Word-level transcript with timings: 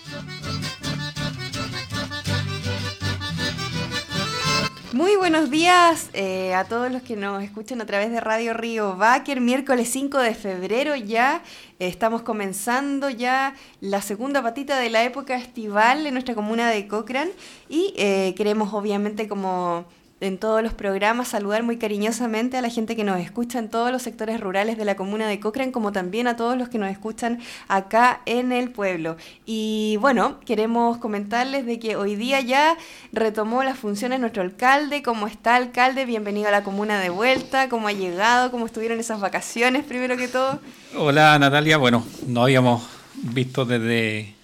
Muy 4.97 5.15
buenos 5.17 5.51
días 5.51 6.09
eh, 6.15 6.55
a 6.55 6.65
todos 6.65 6.91
los 6.91 7.03
que 7.03 7.17
nos 7.17 7.43
escuchan 7.43 7.83
a 7.83 7.85
través 7.85 8.11
de 8.11 8.19
Radio 8.19 8.55
Río 8.55 8.97
Báquer. 8.97 9.43
Miércoles 9.43 9.91
5 9.91 10.17
de 10.21 10.35
febrero 10.35 10.97
ya 10.97 11.43
eh, 11.79 11.89
estamos 11.89 12.23
comenzando 12.23 13.11
ya 13.11 13.55
la 13.83 14.01
segunda 14.01 14.43
patita 14.43 14.81
de 14.81 14.89
la 14.89 15.05
época 15.05 15.37
estival 15.37 16.07
en 16.07 16.15
nuestra 16.15 16.35
comuna 16.35 16.71
de 16.71 16.89
Cochrane 16.89 17.33
y 17.69 17.93
eh, 17.99 18.33
queremos 18.39 18.73
obviamente 18.73 19.29
como 19.29 19.85
en 20.21 20.39
todos 20.39 20.63
los 20.63 20.73
programas 20.73 21.29
saludar 21.29 21.63
muy 21.63 21.77
cariñosamente 21.77 22.57
a 22.57 22.63
la 22.63 22.71
gente 22.71 22.97
que 22.97 23.05
nos 23.05 23.21
escucha 23.21 23.59
en 23.59 23.69
todos 23.69 23.93
los 23.93 24.03
sectores 24.03 24.41
rurales 24.41 24.79
de 24.79 24.87
la 24.87 24.97
comuna 24.97 25.29
de 25.29 25.41
Cochrane, 25.41 25.73
como 25.73 25.93
también 25.93 26.27
a 26.27 26.37
todos 26.37 26.57
los 26.57 26.71
que 26.71 26.79
nos 26.79 26.91
escuchan 26.91 27.41
acá 27.69 28.23
en 28.25 28.51
el 28.53 28.71
pueblo. 28.71 29.17
Y 29.45 29.99
bueno, 30.01 30.41
queremos 30.47 30.97
comentarles 30.99 31.67
de 31.67 31.79
que 31.79 31.97
hoy 31.97 32.17
día 32.17 32.41
ya 32.41 32.77
retomó 33.13 33.63
las 33.63 33.79
funciones 33.79 34.21
nuestro 34.21 34.43
alcalde. 34.43 35.03
¿Cómo 35.03 35.27
está, 35.27 35.57
alcalde? 35.57 36.07
Bienvenido 36.07 36.49
a 36.49 36.53
la 36.53 36.65
comuna 36.65 36.99
de 36.99 37.11
vuelta. 37.11 37.69
¿Cómo 37.69 37.89
ha 37.89 37.93
llegado? 37.93 38.51
¿Cómo 38.51 38.67
estuvieron 38.67 38.99
esas 38.99 39.21
vacaciones, 39.21 39.85
primero 39.85 40.17
que 40.17 40.29
todo? 40.29 40.61
Hola, 40.97 41.39
Natalia. 41.39 41.77
Bueno, 41.77 42.05
no 42.27 42.43
habíamos 42.43 42.89
visto 43.15 43.67
desde 43.67 44.36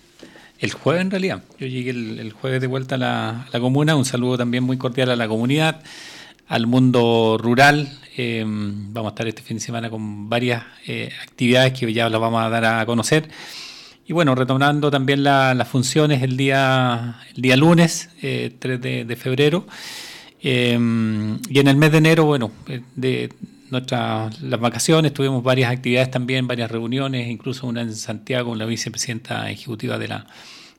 el 0.62 0.72
jueves 0.72 1.02
en 1.02 1.10
realidad. 1.10 1.42
Yo 1.58 1.66
llegué 1.66 1.91
el, 1.91 2.32
jueves 2.32 2.60
de 2.60 2.68
vuelta 2.68 2.94
a 2.94 2.98
la, 2.98 3.60
comuna. 3.60 3.96
Un 3.96 4.05
saludo 4.05 4.38
también 4.38 4.62
muy 4.62 4.78
cordial 4.78 5.10
a 5.10 5.16
la 5.16 5.27
comunidad, 5.27 5.82
al 6.46 6.68
mundo 6.68 7.36
rural. 7.38 7.98
Eh, 8.16 8.44
vamos 8.46 9.10
a 9.10 9.12
estar 9.12 9.27
este 9.27 9.42
fin 9.42 9.56
de 9.56 9.60
semana 9.60 9.90
con 9.90 10.28
varias 10.28 10.62
eh, 10.86 11.10
actividades 11.20 11.72
que 11.78 11.92
ya 11.92 12.08
las 12.08 12.20
vamos 12.20 12.42
a 12.42 12.48
dar 12.48 12.64
a 12.64 12.86
conocer. 12.86 13.28
Y 14.06 14.12
bueno, 14.12 14.36
retomando 14.36 14.88
también 14.88 15.24
las 15.24 15.66
funciones 15.66 16.22
el 16.22 16.36
día, 16.36 17.16
el 17.34 17.42
día 17.42 17.56
lunes, 17.56 18.10
3 18.20 18.22
eh, 18.22 19.05
de, 19.05 19.16
febrero. 19.16 19.66
y 20.40 20.74
en 20.74 21.40
el 21.50 21.77
mes 21.77 21.90
de 21.90 21.98
enero, 21.98 22.24
bueno, 22.24 22.52
de 22.94 23.33
nuestras 23.73 24.41
las 24.42 24.61
vacaciones 24.61 25.12
tuvimos 25.15 25.42
varias 25.42 25.73
actividades 25.73 26.11
también, 26.11 26.47
varias 26.47 26.70
reuniones, 26.70 27.28
incluso 27.28 27.67
una 27.67 27.81
en 27.81 27.95
Santiago 27.95 28.51
con 28.51 28.59
la 28.59 28.67
vicepresidenta 28.67 29.51
ejecutiva 29.51 29.98
de 29.98 30.09
la, 30.09 30.27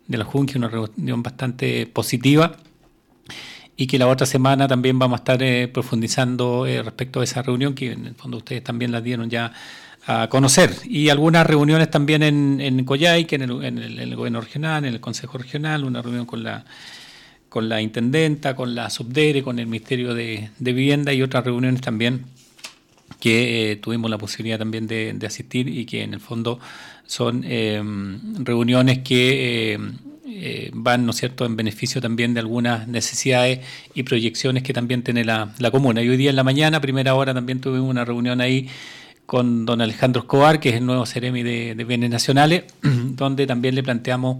de 0.07 0.17
la 0.17 0.23
Junque, 0.23 0.57
una 0.57 0.69
reunión 0.69 1.23
bastante 1.23 1.87
positiva. 1.87 2.55
Y 3.75 3.87
que 3.87 3.97
la 3.97 4.07
otra 4.07 4.27
semana 4.27 4.67
también 4.67 4.99
vamos 4.99 5.17
a 5.17 5.21
estar 5.21 5.41
eh, 5.41 5.67
profundizando 5.67 6.67
eh, 6.67 6.83
respecto 6.83 7.21
a 7.21 7.23
esa 7.23 7.41
reunión 7.41 7.73
que 7.73 7.91
en 7.91 8.05
el 8.05 8.15
fondo 8.15 8.37
ustedes 8.37 8.63
también 8.63 8.91
la 8.91 9.01
dieron 9.01 9.29
ya 9.29 9.51
a 10.05 10.29
conocer. 10.29 10.71
Y 10.85 11.09
algunas 11.09 11.47
reuniones 11.47 11.89
también 11.89 12.21
en, 12.21 12.61
en 12.61 12.85
Coyhai, 12.85 13.25
que 13.25 13.35
en 13.35 13.41
el, 13.41 13.63
en 13.63 13.79
el, 13.79 14.15
gobierno 14.15 14.41
regional, 14.41 14.85
en 14.85 14.93
el 14.93 14.99
Consejo 14.99 15.39
Regional, 15.39 15.83
una 15.83 16.01
reunión 16.01 16.25
con 16.25 16.43
la 16.43 16.63
con 17.49 17.69
la 17.69 17.81
intendenta, 17.81 18.55
con 18.55 18.73
la 18.73 18.89
subdere, 18.89 19.43
con 19.43 19.59
el 19.59 19.67
Ministerio 19.67 20.15
de, 20.15 20.49
de 20.57 20.73
Vivienda 20.73 21.13
y 21.13 21.21
otras 21.21 21.43
reuniones 21.43 21.81
también 21.81 22.25
que 23.23 23.71
eh, 23.71 23.75
tuvimos 23.77 24.11
la 24.11 24.17
posibilidad 24.17 24.59
también 24.59 24.85
de, 24.85 25.17
asistir 25.25 25.69
y 25.69 25.85
que 25.85 26.03
en 26.03 26.13
el 26.13 26.19
fondo 26.19 26.59
son 27.05 27.45
em, 27.45 28.19
reuniones 28.43 28.99
que 28.99 29.79
eh, 30.27 30.71
van, 30.73 31.05
¿no 31.05 31.11
es 31.11 31.19
cierto?, 31.19 31.45
en 31.45 31.55
beneficio 31.55 32.01
también 32.01 32.33
de 32.33 32.41
algunas 32.41 32.85
necesidades 32.89 33.61
y 33.93 34.03
proyecciones 34.03 34.61
que 34.61 34.73
también 34.73 35.03
tiene 35.03 35.23
la, 35.23 35.53
comuna. 35.71 36.01
Y 36.01 36.09
hoy 36.09 36.17
día 36.17 36.31
en 36.31 36.35
la 36.35 36.43
mañana, 36.43 36.81
primera 36.81 37.15
hora, 37.15 37.33
también 37.33 37.61
tuvimos 37.61 37.89
una 37.89 38.03
reunión 38.03 38.41
ahí 38.41 38.67
con 39.25 39.65
don 39.65 39.79
Alejandro 39.79 40.23
Escobar, 40.23 40.59
que 40.59 40.71
es 40.71 40.75
el 40.75 40.85
nuevo 40.85 41.05
Ceremi 41.05 41.43
de, 41.43 41.81
Bienes 41.87 42.09
Nacionales, 42.09 42.65
donde 42.81 43.47
también 43.47 43.73
le 43.73 43.83
planteamos 43.83 44.39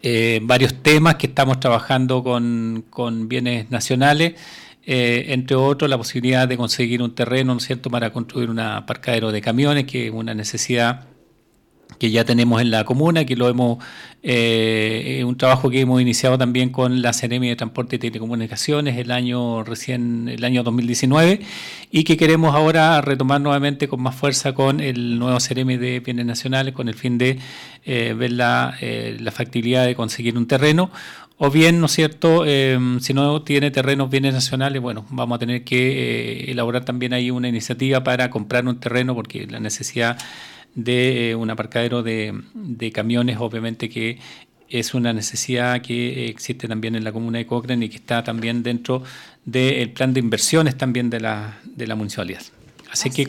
eh, 0.00 0.38
varios 0.44 0.80
temas 0.80 1.16
que 1.16 1.26
estamos 1.26 1.58
trabajando 1.58 2.22
con, 2.22 2.84
con 2.88 3.28
bienes 3.28 3.68
nacionales 3.72 4.34
eh, 4.84 5.26
entre 5.28 5.56
otros 5.56 5.88
la 5.88 5.96
posibilidad 5.96 6.48
de 6.48 6.56
conseguir 6.56 7.02
un 7.02 7.14
terreno, 7.14 7.52
¿no 7.52 7.58
es 7.58 7.66
cierto?, 7.66 7.90
para 7.90 8.12
construir 8.12 8.50
un 8.50 8.58
aparcadero 8.58 9.30
de 9.30 9.40
camiones, 9.40 9.84
que 9.84 10.06
es 10.06 10.12
una 10.12 10.34
necesidad 10.34 11.06
que 11.98 12.10
ya 12.10 12.24
tenemos 12.24 12.60
en 12.60 12.72
la 12.72 12.84
comuna, 12.84 13.24
que 13.24 13.36
lo 13.36 13.48
hemos, 13.48 13.78
eh, 14.24 15.22
un 15.24 15.36
trabajo 15.36 15.70
que 15.70 15.80
hemos 15.80 16.00
iniciado 16.02 16.36
también 16.36 16.70
con 16.70 17.00
la 17.00 17.12
Ceremi 17.12 17.48
de 17.48 17.54
Transporte 17.54 17.94
y 17.94 17.98
Telecomunicaciones 18.00 18.98
el 18.98 19.12
año 19.12 19.62
recién, 19.62 20.28
el 20.28 20.42
año 20.42 20.64
2019, 20.64 21.40
y 21.92 22.02
que 22.02 22.16
queremos 22.16 22.56
ahora 22.56 23.00
retomar 23.02 23.40
nuevamente 23.40 23.86
con 23.86 24.02
más 24.02 24.16
fuerza 24.16 24.52
con 24.52 24.80
el 24.80 25.18
nuevo 25.18 25.38
Ceremi 25.38 25.76
de 25.76 26.00
Bienes 26.00 26.26
Nacionales, 26.26 26.74
con 26.74 26.88
el 26.88 26.94
fin 26.94 27.18
de 27.18 27.38
eh, 27.84 28.14
ver 28.18 28.32
la, 28.32 28.76
la 28.80 29.30
factibilidad 29.30 29.86
de 29.86 29.94
conseguir 29.94 30.36
un 30.36 30.48
terreno 30.48 30.90
o 31.38 31.50
bien, 31.50 31.80
¿no 31.80 31.86
es 31.86 31.92
cierto?, 31.92 32.44
em, 32.46 33.00
si 33.00 33.14
no 33.14 33.42
tiene 33.42 33.70
terrenos 33.70 34.10
bienes 34.10 34.34
nacionales, 34.34 34.80
bueno, 34.80 35.06
vamos 35.10 35.36
a 35.36 35.38
tener 35.38 35.64
que 35.64 36.46
eh, 36.48 36.50
elaborar 36.50 36.84
también 36.84 37.12
ahí 37.12 37.30
una 37.30 37.48
iniciativa 37.48 38.04
para 38.04 38.30
comprar 38.30 38.66
un 38.66 38.78
terreno, 38.78 39.14
porque 39.14 39.46
la 39.46 39.60
necesidad 39.60 40.18
de 40.74 41.30
eh, 41.30 41.34
un 41.34 41.50
aparcadero 41.50 42.02
de, 42.02 42.32
camiones, 42.92 43.38
obviamente 43.38 43.88
que 43.88 44.18
es 44.68 44.94
una 44.94 45.12
necesidad 45.12 45.82
que 45.82 46.28
existe 46.28 46.66
también 46.66 46.94
en 46.94 47.04
la 47.04 47.12
comuna 47.12 47.38
de 47.38 47.46
Cochrane 47.46 47.84
y 47.84 47.88
que 47.90 47.96
está 47.96 48.24
también 48.24 48.62
dentro 48.62 49.02
del 49.44 49.90
plan 49.90 50.14
de 50.14 50.20
inversiones 50.20 50.78
también 50.78 51.10
de 51.10 51.20
la, 51.20 51.58
de 51.64 51.86
la 51.86 51.94
municipalidad. 51.94 52.42
Así, 52.90 53.10
que 53.10 53.26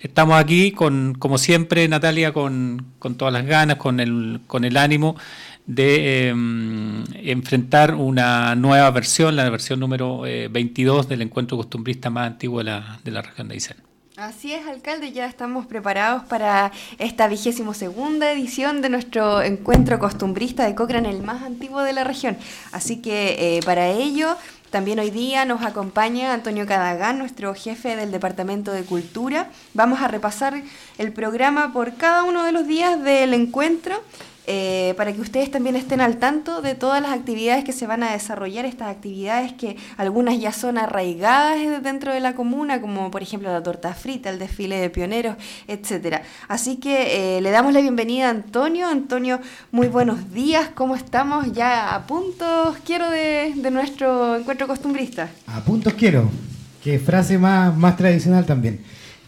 estamos 0.00 0.40
aquí, 0.40 0.72
con, 0.72 1.14
como 1.14 1.38
siempre, 1.38 1.86
Natalia, 1.86 2.32
con, 2.32 2.84
con 2.98 3.16
todas 3.16 3.32
las 3.32 3.46
ganas, 3.46 3.76
con 3.76 4.00
el, 4.00 4.40
con 4.48 4.64
el 4.64 4.76
ánimo 4.76 5.16
de 5.68 6.28
em, 6.28 7.04
enfrentar 7.14 7.94
una 7.94 8.56
nueva 8.56 8.90
versión, 8.90 9.36
la 9.36 9.48
versión 9.50 9.78
número 9.78 10.22
22 10.22 11.04
eh, 11.04 11.08
del 11.10 11.22
encuentro 11.22 11.58
costumbrista 11.58 12.08
más 12.08 12.26
antiguo 12.26 12.58
de 12.58 12.64
la, 12.64 13.00
de 13.04 13.10
la 13.10 13.22
región 13.22 13.48
de 13.48 13.54
Aysén. 13.54 13.76
Así 14.16 14.52
es, 14.52 14.66
alcalde, 14.66 15.12
ya 15.12 15.26
estamos 15.26 15.66
preparados 15.66 16.24
para 16.24 16.72
esta 16.98 17.28
vigésimo 17.28 17.72
segunda 17.72 18.32
edición 18.32 18.80
de 18.80 18.88
nuestro 18.88 19.42
encuentro 19.42 20.00
costumbrista 20.00 20.66
de 20.66 20.74
Cochrane, 20.74 21.10
el 21.10 21.22
más 21.22 21.42
antiguo 21.42 21.82
de 21.82 21.92
la 21.92 22.02
región. 22.02 22.36
Así 22.72 22.96
que 23.00 23.58
eh, 23.58 23.60
para 23.64 23.90
ello, 23.90 24.36
también 24.70 24.98
hoy 24.98 25.10
día 25.10 25.44
nos 25.44 25.62
acompaña 25.62 26.32
Antonio 26.32 26.66
Cadagán, 26.66 27.18
nuestro 27.18 27.54
jefe 27.54 27.94
del 27.94 28.10
Departamento 28.10 28.72
de 28.72 28.82
Cultura. 28.82 29.50
Vamos 29.74 30.00
a 30.00 30.08
repasar 30.08 30.62
el 30.96 31.12
programa 31.12 31.72
por 31.72 31.94
cada 31.94 32.24
uno 32.24 32.42
de 32.42 32.52
los 32.52 32.66
días 32.66 33.00
del 33.04 33.34
encuentro 33.34 34.02
eh, 34.50 34.94
para 34.96 35.12
que 35.12 35.20
ustedes 35.20 35.50
también 35.50 35.76
estén 35.76 36.00
al 36.00 36.16
tanto 36.16 36.62
de 36.62 36.74
todas 36.74 37.02
las 37.02 37.12
actividades 37.12 37.64
que 37.64 37.72
se 37.74 37.86
van 37.86 38.02
a 38.02 38.12
desarrollar, 38.12 38.64
estas 38.64 38.88
actividades 38.88 39.52
que 39.52 39.76
algunas 39.98 40.40
ya 40.40 40.52
son 40.54 40.78
arraigadas 40.78 41.82
dentro 41.82 42.14
de 42.14 42.20
la 42.20 42.34
comuna, 42.34 42.80
como 42.80 43.10
por 43.10 43.22
ejemplo 43.22 43.52
la 43.52 43.62
torta 43.62 43.92
frita, 43.92 44.30
el 44.30 44.38
desfile 44.38 44.78
de 44.78 44.88
pioneros, 44.88 45.36
etcétera. 45.66 46.22
Así 46.48 46.76
que 46.76 47.36
eh, 47.36 47.42
le 47.42 47.50
damos 47.50 47.74
la 47.74 47.82
bienvenida 47.82 48.28
a 48.28 48.30
Antonio. 48.30 48.88
Antonio, 48.88 49.38
muy 49.70 49.88
buenos 49.88 50.32
días, 50.32 50.70
¿cómo 50.74 50.94
estamos? 50.94 51.52
Ya 51.52 51.94
a 51.94 52.06
puntos 52.06 52.78
quiero 52.86 53.10
de, 53.10 53.52
nuestro 53.70 54.34
encuentro 54.36 54.66
costumbrista. 54.66 55.28
A 55.46 55.60
puntos 55.60 55.92
quiero, 55.92 56.30
que 56.82 56.98
frase 56.98 57.36
más, 57.36 57.76
más 57.76 57.98
tradicional 57.98 58.46
también. 58.46 58.80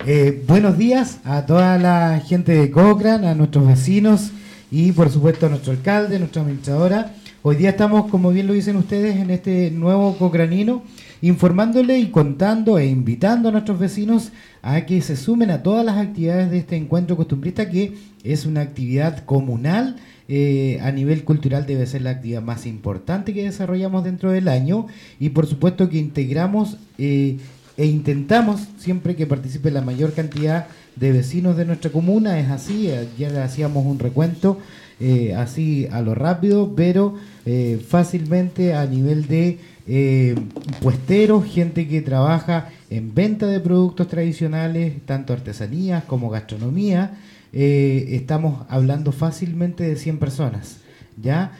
Eh, 0.06 0.42
buenos 0.46 0.78
días 0.78 1.18
a 1.24 1.44
toda 1.44 1.76
la 1.76 2.22
gente 2.26 2.52
de 2.52 2.70
Cochrane, 2.70 3.28
a 3.28 3.34
nuestros 3.34 3.66
vecinos 3.66 4.32
y 4.70 4.92
por 4.92 5.10
supuesto 5.10 5.46
a 5.46 5.48
nuestro 5.48 5.72
alcalde, 5.72 6.18
nuestra 6.18 6.42
administradora. 6.42 7.14
Hoy 7.42 7.56
día 7.56 7.70
estamos, 7.70 8.10
como 8.10 8.30
bien 8.30 8.46
lo 8.46 8.52
dicen 8.52 8.76
ustedes, 8.76 9.16
en 9.16 9.30
este 9.30 9.70
nuevo 9.70 10.16
cocranino, 10.16 10.82
informándole 11.22 11.98
y 11.98 12.10
contando 12.10 12.78
e 12.78 12.86
invitando 12.86 13.48
a 13.48 13.52
nuestros 13.52 13.78
vecinos 13.78 14.30
a 14.62 14.84
que 14.86 15.00
se 15.00 15.16
sumen 15.16 15.50
a 15.50 15.62
todas 15.62 15.84
las 15.84 15.96
actividades 15.96 16.50
de 16.50 16.58
este 16.58 16.76
encuentro 16.76 17.16
costumbrista, 17.16 17.68
que 17.68 17.94
es 18.22 18.46
una 18.46 18.60
actividad 18.60 19.24
comunal. 19.24 19.96
Eh, 20.32 20.78
a 20.82 20.92
nivel 20.92 21.24
cultural 21.24 21.66
debe 21.66 21.86
ser 21.86 22.02
la 22.02 22.10
actividad 22.10 22.40
más 22.40 22.64
importante 22.64 23.34
que 23.34 23.42
desarrollamos 23.42 24.04
dentro 24.04 24.30
del 24.30 24.46
año 24.46 24.86
y 25.18 25.30
por 25.30 25.48
supuesto 25.48 25.88
que 25.88 25.98
integramos 25.98 26.76
eh, 26.98 27.38
e 27.76 27.86
intentamos 27.86 28.60
siempre 28.78 29.16
que 29.16 29.26
participe 29.26 29.72
la 29.72 29.80
mayor 29.80 30.12
cantidad 30.12 30.68
de 30.96 31.12
vecinos 31.12 31.56
de 31.56 31.64
nuestra 31.64 31.90
comuna, 31.90 32.38
es 32.38 32.50
así, 32.50 32.90
ayer 32.90 33.36
hacíamos 33.38 33.86
un 33.86 33.98
recuento 33.98 34.58
eh, 35.00 35.34
así 35.34 35.88
a 35.90 36.02
lo 36.02 36.14
rápido, 36.14 36.74
pero 36.76 37.14
eh, 37.46 37.82
fácilmente 37.88 38.74
a 38.74 38.84
nivel 38.84 39.26
de 39.26 39.58
eh, 39.86 40.34
puesteros, 40.82 41.46
gente 41.46 41.88
que 41.88 42.02
trabaja 42.02 42.68
en 42.90 43.14
venta 43.14 43.46
de 43.46 43.60
productos 43.60 44.08
tradicionales, 44.08 44.94
tanto 45.06 45.32
artesanías 45.32 46.04
como 46.04 46.28
gastronomía. 46.28 47.16
estamos 47.52 48.66
hablando 48.68 49.10
fácilmente 49.10 49.84
de 49.84 49.96
100 49.96 50.18
personas. 50.18 50.76
¿ya? 51.20 51.52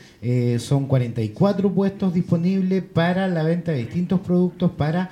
son 0.59 0.87
44 0.87 1.73
puestos 1.73 2.15
disponibles 2.15 2.83
para 2.83 3.27
la 3.27 3.43
venta 3.43 3.73
de 3.73 3.79
distintos 3.79 4.21
productos 4.21 4.71
para 4.73 5.11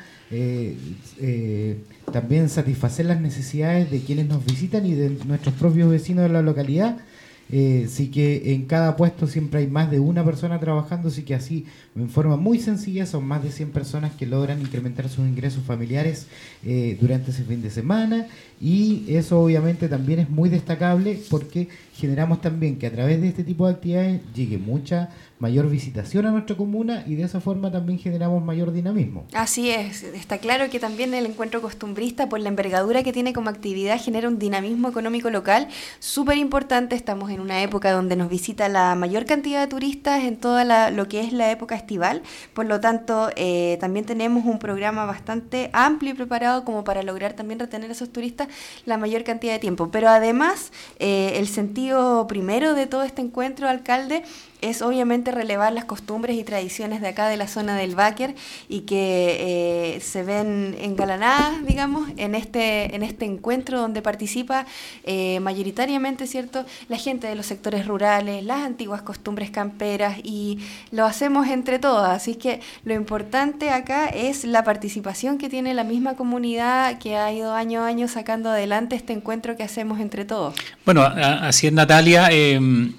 también 2.13 2.49
satisfacer 2.49 3.07
las 3.07 3.21
necesidades 3.21 3.91
de 3.91 4.01
quienes 4.01 4.27
nos 4.27 4.45
visitan 4.45 4.85
y 4.87 4.95
de 4.95 5.11
nuestros 5.27 5.55
propios 5.55 5.91
vecinos 5.91 6.25
de 6.25 6.29
la 6.31 6.43
localidad. 6.43 6.99
Eh, 7.51 7.87
sí 7.89 8.11
que 8.11 8.53
en 8.53 8.67
cada 8.67 8.95
puesto 8.97 9.27
siempre 9.27 9.61
hay 9.61 9.67
más 9.69 9.91
de 9.91 10.01
una 10.01 10.23
persona 10.23 10.61
trabajando, 10.61 11.09
así 11.09 11.23
que 11.23 11.35
así, 11.35 11.65
en 11.97 12.11
forma 12.11 12.37
muy 12.37 12.59
sencilla, 12.59 13.07
son 13.07 13.25
más 13.25 13.43
de 13.43 13.51
100 13.51 13.71
personas 13.71 14.13
que 14.13 14.27
logran 14.27 14.61
incrementar 14.61 15.09
sus 15.09 15.27
ingresos 15.27 15.65
familiares 15.65 16.27
eh, 16.63 16.99
durante 17.01 17.31
ese 17.31 17.45
fin 17.45 17.63
de 17.63 17.71
semana 17.71 18.27
y 18.61 19.05
eso 19.09 19.41
obviamente 19.41 19.89
también 19.89 20.19
es 20.19 20.29
muy 20.31 20.51
destacable 20.51 21.21
porque 21.31 21.69
generamos 21.95 22.41
también 22.41 22.77
que 22.77 22.87
a 22.87 22.93
través 22.93 23.21
de 23.21 23.29
este 23.29 23.45
tipo 23.45 23.67
de 23.67 23.75
actividades 23.75 24.21
llegue 24.35 24.59
mucha 24.59 25.11
mayor 25.38 25.69
visitación 25.69 26.26
a 26.26 26.31
nuestra 26.31 26.56
comuna 26.56 27.05
y 27.06 27.14
de 27.14 27.23
esa 27.23 27.40
forma 27.40 27.70
también 27.70 27.99
generamos 27.99 28.44
mayor 28.44 28.73
dinamismo. 28.73 29.26
Así 29.32 29.70
es, 29.70 30.02
está 30.02 30.38
claro 30.38 30.69
que 30.70 30.81
también 30.81 31.14
el 31.14 31.26
encuentro 31.26 31.62
costumbrista, 31.62 32.29
por 32.29 32.40
la 32.40 32.49
envergadura 32.49 33.02
que 33.02 33.12
tiene 33.12 33.32
como 33.32 33.50
actividad, 33.50 34.00
genera 34.00 34.29
un 34.29 34.38
dinamismo 34.38 34.88
económico 34.88 35.31
local 35.31 35.69
súper 36.00 36.38
importante. 36.38 36.96
Estamos 36.96 37.31
en 37.31 37.40
una 37.40 37.62
época 37.62 37.93
donde 37.93 38.17
nos 38.17 38.29
visita 38.29 38.69
la 38.69 38.94
mayor 38.94 39.26
cantidad 39.26 39.61
de 39.61 39.69
turistas 39.69 40.25
en 40.25 40.37
toda 40.37 40.90
lo 40.90 41.08
que 41.08 41.20
es 41.20 41.32
la 41.32 41.50
época 41.50 41.76
estival, 41.76 42.23
por 42.52 42.67
lo 42.67 42.81
tanto 42.81 43.31
eh, 43.37 43.79
también 43.81 44.05
tenemos 44.05 44.44
un 44.44 44.58
programa 44.58 45.05
bastante 45.06 45.70
amplio 45.73 46.12
y 46.12 46.14
preparado 46.14 46.64
como 46.64 46.85
para 46.85 47.02
lograr 47.02 47.35
también 47.35 47.61
retener 47.61 47.90
a 47.90 47.93
esos 47.93 48.11
turistas 48.11 48.49
la 48.87 48.99
mayor 48.99 49.25
cantidad 49.25 49.52
de 49.52 49.58
tiempo. 49.58 49.90
Pero 49.90 50.08
además, 50.08 50.73
eh, 50.99 51.32
el 51.37 51.46
sentido 51.46 52.26
primero 52.26 52.75
de 52.75 52.87
todo 52.87 53.02
este 53.05 53.23
encuentro, 53.23 53.69
alcalde, 53.69 54.23
es 54.61 54.83
obviamente 54.83 55.31
relevar 55.31 55.73
las 55.73 55.85
costumbres 55.85 56.37
y 56.37 56.45
tradiciones 56.45 57.01
de 57.01 57.09
acá 57.09 57.29
de 57.29 57.37
la 57.37 57.49
zona 57.49 57.77
del 57.77 57.95
Báquer 57.95 58.35
y 58.69 58.81
que 58.81 59.95
eh, 59.97 60.01
se 60.01 60.23
ven 60.23 60.77
engalanadas, 60.81 61.65
digamos, 61.67 62.09
en 62.17 62.35
este, 62.35 62.95
en 62.95 63.03
este 63.03 63.25
encuentro 63.25 63.81
donde 63.81 64.03
participa 64.03 64.67
eh, 65.05 65.41
mayoritariamente, 65.41 66.27
¿cierto?, 66.27 66.65
la 66.89 66.97
gente 66.97 67.27
de 67.27 67.35
los 67.35 67.47
sectores 67.47 67.87
rurales, 67.87 68.45
las 68.45 68.65
antiguas 68.65 69.03
costumbres 69.03 69.51
camperas 69.51 70.19
y 70.23 70.59
lo 70.91 71.05
hacemos 71.05 71.49
entre 71.49 71.79
todas. 71.79 72.11
Así 72.11 72.35
que 72.35 72.61
lo 72.85 72.95
importante 72.95 73.71
acá 73.71 74.07
es 74.07 74.45
la 74.45 74.65
participación 74.65 75.39
que 75.39 75.49
tiene 75.49 75.75
la 75.75 75.85
misma 75.85 76.15
comunidad 76.15 76.99
que 76.99 77.17
ha 77.17 77.33
ido 77.33 77.55
año 77.55 77.83
a 77.83 77.87
año 77.87 78.09
sacando 78.09 78.51
adelante 78.51 78.97
este 78.97 79.13
encuentro 79.13 79.57
que 79.57 79.63
hacemos 79.63 80.01
entre 80.01 80.25
todos. 80.25 80.55
Bueno, 80.85 81.03
así 81.03 81.67
es 81.67 81.73
Natalia. 81.73 82.29
Em, 82.31 82.93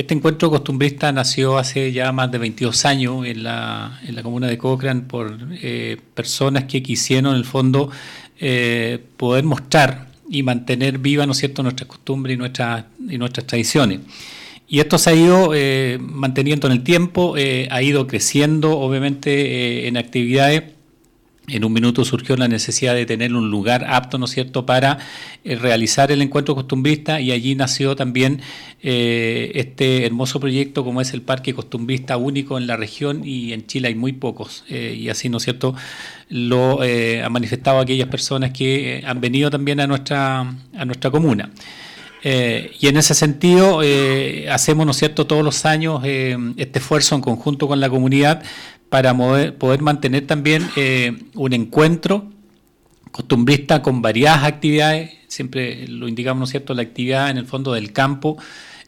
este 0.00 0.14
encuentro 0.14 0.50
costumbrista 0.50 1.12
nació 1.12 1.58
hace 1.58 1.92
ya 1.92 2.10
más 2.12 2.30
de 2.30 2.38
22 2.38 2.84
años 2.86 3.26
en 3.26 3.42
la, 3.42 4.00
en 4.06 4.14
la 4.14 4.22
comuna 4.22 4.46
de 4.46 4.56
Cochrane 4.56 5.02
por 5.02 5.36
eh, 5.62 5.98
personas 6.14 6.64
que 6.64 6.82
quisieron 6.82 7.32
en 7.32 7.38
el 7.38 7.44
fondo 7.44 7.90
eh, 8.38 8.98
poder 9.16 9.44
mostrar 9.44 10.08
y 10.28 10.42
mantener 10.42 10.98
viva 10.98 11.26
¿no 11.26 11.32
es 11.32 11.38
cierto? 11.38 11.62
nuestras 11.62 11.86
costumbres 11.86 12.34
y 12.34 12.38
nuestras, 12.38 12.84
y 13.08 13.18
nuestras 13.18 13.46
tradiciones. 13.46 14.00
Y 14.68 14.78
esto 14.80 14.96
se 14.96 15.10
ha 15.10 15.14
ido 15.14 15.52
eh, 15.54 15.98
manteniendo 16.00 16.66
en 16.68 16.72
el 16.72 16.82
tiempo, 16.82 17.34
ha 17.70 17.82
ido 17.82 18.06
creciendo 18.06 18.78
obviamente 18.78 19.88
en 19.88 19.96
actividades 19.96 20.62
en 21.50 21.64
un 21.64 21.72
minuto 21.72 22.04
surgió 22.04 22.36
la 22.36 22.48
necesidad 22.48 22.94
de 22.94 23.06
tener 23.06 23.34
un 23.34 23.50
lugar 23.50 23.84
apto, 23.88 24.18
¿no 24.18 24.24
es 24.24 24.32
cierto?, 24.32 24.66
para 24.66 24.98
eh, 25.44 25.56
realizar 25.56 26.12
el 26.12 26.22
encuentro 26.22 26.54
costumbrista 26.54 27.20
y 27.20 27.32
allí 27.32 27.54
nació 27.54 27.96
también 27.96 28.40
eh, 28.82 29.52
este 29.54 30.06
hermoso 30.06 30.40
proyecto 30.40 30.84
como 30.84 31.00
es 31.00 31.12
el 31.12 31.22
Parque 31.22 31.54
Costumbrista 31.54 32.16
único 32.16 32.58
en 32.58 32.66
la 32.66 32.76
región 32.76 33.22
y 33.24 33.52
en 33.52 33.66
Chile 33.66 33.88
hay 33.88 33.94
muy 33.94 34.12
pocos. 34.12 34.64
Eh, 34.68 34.96
y 34.98 35.08
así, 35.08 35.28
¿no 35.28 35.38
es 35.38 35.44
cierto?, 35.44 35.74
lo 36.28 36.80
han 36.80 37.32
manifestado 37.32 37.80
aquellas 37.80 38.08
personas 38.08 38.52
que 38.52 39.02
han 39.04 39.20
venido 39.20 39.50
también 39.50 39.80
a 39.80 39.88
nuestra, 39.88 40.40
a 40.40 40.84
nuestra 40.84 41.10
comuna. 41.10 41.50
Y 42.22 42.86
en 42.86 42.96
ese 42.96 43.14
sentido 43.14 43.80
hacemos, 44.50 44.86
¿no 44.86 44.92
cierto?, 44.92 45.26
todos 45.26 45.42
los 45.42 45.64
años 45.64 46.02
este 46.04 46.78
esfuerzo 46.78 47.14
en 47.14 47.22
conjunto 47.22 47.66
con 47.66 47.80
la 47.80 47.88
comunidad 47.88 48.42
para 48.90 49.16
poder 49.16 49.80
mantener 49.80 50.26
también 50.26 50.68
eh, 50.76 51.16
un 51.34 51.52
encuentro 51.54 52.28
costumbrista 53.12 53.82
con 53.82 54.02
variadas 54.02 54.44
actividades, 54.44 55.12
siempre 55.28 55.86
lo 55.88 56.08
indicamos, 56.08 56.40
¿no 56.40 56.44
es 56.44 56.50
cierto?, 56.50 56.74
la 56.74 56.82
actividad 56.82 57.30
en 57.30 57.38
el 57.38 57.46
fondo 57.46 57.72
del 57.72 57.92
campo, 57.92 58.36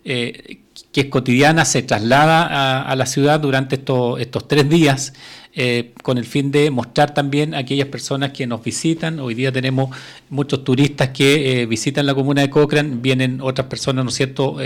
eh, 0.04 0.61
que 0.92 1.02
es 1.02 1.06
cotidiana, 1.06 1.64
se 1.64 1.82
traslada 1.82 2.82
a, 2.82 2.96
la 2.96 3.06
ciudad 3.06 3.40
durante 3.40 3.76
estos, 3.76 4.20
estos 4.20 4.46
tres 4.46 4.68
días, 4.68 5.14
eh, 5.54 5.92
con 6.02 6.18
el 6.18 6.24
fin 6.24 6.50
de 6.50 6.70
mostrar 6.70 7.14
también 7.14 7.54
a 7.54 7.58
aquellas 7.58 7.88
personas 7.88 8.32
que 8.32 8.46
nos 8.46 8.62
visitan. 8.62 9.18
Hoy 9.18 9.34
día 9.34 9.50
tenemos 9.50 9.96
muchos 10.28 10.64
turistas 10.64 11.08
que 11.08 11.66
visitan 11.66 12.06
la 12.06 12.14
comuna 12.14 12.42
de 12.42 12.50
Cochrane, 12.50 12.96
vienen 13.00 13.40
otras 13.40 13.68
personas, 13.68 14.04
¿no 14.04 14.10
es 14.10 14.16
cierto?, 14.16 14.56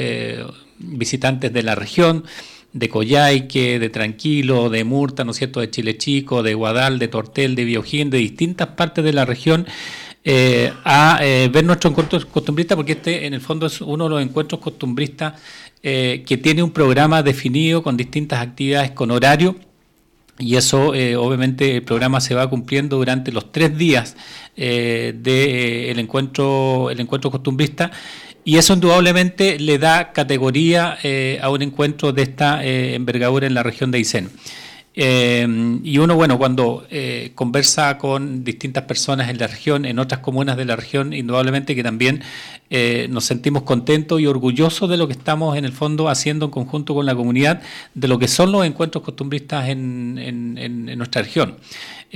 visitantes 0.79 1.53
de 1.53 1.63
la 1.63 1.75
región, 1.75 2.25
de 2.73 2.89
Coyhaique, 2.89 3.79
de 3.79 3.89
Tranquilo, 3.89 4.69
de 4.69 4.85
Murta, 4.85 5.25
¿no 5.25 5.31
es 5.31 5.39
cierto?, 5.39 5.61
de 5.61 5.71
Chile 5.71 5.97
Chico, 5.97 6.43
de 6.43 6.55
Guadal, 6.55 6.99
de 6.99 7.09
Tortel, 7.09 7.55
de 7.55 7.65
Biogín, 7.65 8.11
de 8.11 8.19
distintas 8.19 8.69
partes 8.69 9.05
de 9.05 9.13
la 9.13 9.25
región, 9.25 9.67
eh, 10.29 10.73
a 10.85 11.21
eh, 11.23 11.49
ver 11.53 11.65
nuestro 11.65 11.89
encuentro 11.89 12.21
costumbrista, 12.29 12.75
porque 12.75 12.93
este 12.93 13.27
en 13.27 13.35
el 13.35 13.41
fondo 13.41 13.67
es 13.67 13.81
uno 13.81 14.05
de 14.05 14.11
los 14.11 14.23
encuentros 14.23 14.61
costumbristas 14.61 15.35
eh, 15.83 16.25
que 16.27 16.37
tiene 16.37 16.63
un 16.63 16.71
programa 16.71 17.23
definido 17.23 17.83
con 17.83 17.97
distintas 17.97 18.41
actividades, 18.41 18.91
con 18.91 19.11
horario, 19.11 19.57
y 20.39 20.57
eso 20.57 20.89
obviamente 20.89 21.77
el 21.77 21.83
programa 21.83 22.21
se 22.21 22.35
va 22.35 22.51
cumpliendo 22.51 22.99
durante 22.99 23.33
los 23.33 23.53
tres 23.53 23.79
días 23.79 24.17
del 24.55 25.99
encuentro, 25.99 26.91
el 26.91 27.01
encuentro 27.01 27.31
costumbrista. 27.31 27.91
Y 28.47 28.59
eso 28.59 28.75
indudablemente 28.75 29.59
le 29.59 29.77
da 29.77 30.13
categoría 30.13 30.97
eh, 31.03 31.41
a 31.43 31.51
un 31.51 31.63
encuentro 31.63 32.13
de 32.13 32.23
esta 32.23 32.65
eh, 32.65 32.95
envergadura 32.95 33.49
en 33.49 33.55
la 33.55 33.65
región 33.65 33.91
de 33.91 33.99
Aysén. 33.99 34.31
Eh, 34.99 35.47
y 35.85 35.99
uno, 35.99 36.17
bueno, 36.17 36.39
cuando 36.39 36.87
conversa 37.35 37.99
con 37.99 38.43
distintas 38.45 38.85
personas 38.85 39.29
en 39.29 39.39
la 39.39 39.47
región, 39.47 39.85
en 39.85 39.99
otras 39.99 40.21
comunas 40.21 40.57
de 40.57 40.65
la 40.65 40.75
región, 40.75 41.13
indudablemente 41.13 41.75
que 41.75 41.83
también 41.83 42.23
nos 43.11 43.25
sentimos 43.25 43.63
contentos 43.63 44.21
y 44.21 44.27
orgullosos 44.27 44.89
de 44.89 44.97
lo 44.97 45.07
que 45.07 45.13
estamos 45.13 45.57
en 45.59 45.67
el 45.67 45.73
fondo 45.73 46.09
haciendo 46.09 46.47
en 46.47 46.51
conjunto 46.51 46.95
con 46.95 47.05
la 47.05 47.15
comunidad, 47.15 47.61
de 47.95 48.09
lo 48.09 48.19
que 48.19 48.27
son 48.27 48.53
los 48.53 48.65
encuentros 48.65 49.05
costumbristas 49.05 49.69
en, 49.69 50.19
en 50.19 50.99
nuestra 50.99 51.23
región. 51.23 51.57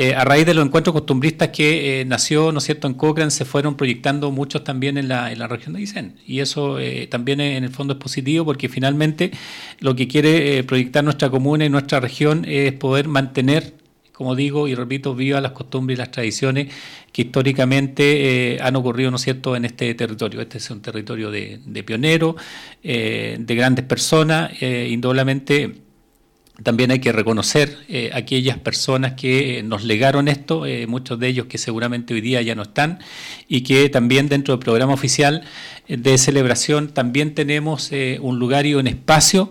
Eh, 0.02 0.14
a 0.14 0.24
raíz 0.24 0.46
de 0.46 0.54
los 0.54 0.64
encuentros 0.64 0.94
costumbristas 0.94 1.50
que 1.50 2.00
eh, 2.00 2.04
nació, 2.06 2.52
¿no 2.52 2.58
es 2.60 2.64
cierto?, 2.64 2.86
en 2.86 2.94
Cochrane, 2.94 3.30
se 3.30 3.44
fueron 3.44 3.76
proyectando 3.76 4.30
muchos 4.30 4.64
también 4.64 4.96
en 4.96 5.08
la, 5.08 5.30
en 5.30 5.38
la 5.38 5.46
región 5.46 5.74
de 5.74 5.80
Aysén. 5.80 6.16
Y 6.26 6.40
eso 6.40 6.78
eh, 6.78 7.06
también 7.06 7.38
en 7.42 7.64
el 7.64 7.70
fondo 7.70 7.92
es 7.92 7.98
positivo 7.98 8.46
porque 8.46 8.70
finalmente 8.70 9.30
lo 9.78 9.94
que 9.94 10.08
quiere 10.08 10.64
proyectar 10.64 11.04
nuestra 11.04 11.28
comuna 11.28 11.66
y 11.66 11.68
nuestra 11.68 12.00
región 12.00 12.46
es 12.48 12.72
poder 12.72 13.08
mantener 13.08 13.74
como 14.12 14.34
digo 14.34 14.68
y 14.68 14.74
repito, 14.74 15.14
viva 15.14 15.38
las 15.40 15.52
costumbres 15.52 15.96
y 15.96 15.98
las 15.98 16.10
tradiciones 16.10 16.72
que 17.12 17.22
históricamente 17.22 18.58
han 18.60 18.76
ocurrido, 18.76 19.10
¿no 19.10 19.16
es 19.16 19.22
cierto?, 19.22 19.54
en 19.54 19.66
este 19.66 19.94
territorio. 19.94 20.40
Este 20.40 20.58
es 20.58 20.70
un 20.70 20.80
territorio 20.80 21.30
de, 21.30 21.60
de 21.64 21.82
pioneros, 21.82 22.36
de 22.82 23.54
grandes 23.54 23.86
personas, 23.86 24.50
indudablemente 24.62 25.89
también 26.62 26.90
hay 26.90 26.98
que 26.98 27.12
reconocer 27.12 27.78
eh, 27.88 28.10
aquellas 28.12 28.58
personas 28.58 29.14
que 29.14 29.58
eh, 29.58 29.62
nos 29.62 29.84
legaron 29.84 30.28
esto, 30.28 30.66
eh, 30.66 30.86
muchos 30.86 31.18
de 31.18 31.28
ellos 31.28 31.46
que 31.46 31.58
seguramente 31.58 32.14
hoy 32.14 32.20
día 32.20 32.42
ya 32.42 32.54
no 32.54 32.62
están, 32.62 32.98
y 33.48 33.62
que 33.62 33.88
también 33.88 34.28
dentro 34.28 34.54
del 34.54 34.62
programa 34.62 34.92
oficial 34.92 35.42
de 35.88 36.18
celebración 36.18 36.88
también 36.88 37.34
tenemos 37.34 37.90
un 38.20 38.38
lugar 38.38 38.64
y 38.66 38.74
un 38.74 38.86
espacio 38.86 39.50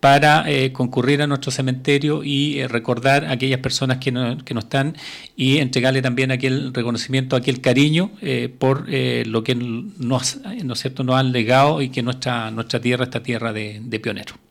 para 0.00 0.44
concurrir 0.72 1.22
a 1.22 1.26
nuestro 1.26 1.50
cementerio 1.50 2.22
y 2.22 2.66
recordar 2.66 3.24
a 3.24 3.32
aquellas 3.32 3.60
personas 3.60 3.96
que 3.96 4.12
no, 4.12 4.36
que 4.44 4.52
están 4.52 4.96
y 5.34 5.58
entregarle 5.58 6.02
también 6.02 6.30
aquel 6.30 6.74
reconocimiento, 6.74 7.36
aquel 7.36 7.62
cariño 7.62 8.10
por 8.58 8.86
lo 8.88 9.42
que 9.44 9.54
nos, 9.54 10.40
¿no 10.62 10.74
cierto? 10.74 11.04
nos 11.04 11.16
han 11.16 11.32
legado 11.32 11.80
y 11.80 11.88
que 11.88 12.02
nuestra, 12.02 12.50
nuestra 12.50 12.80
tierra, 12.80 13.04
esta 13.04 13.22
tierra 13.22 13.54
de, 13.54 13.80
de 13.82 14.00
pioneros. 14.00 14.47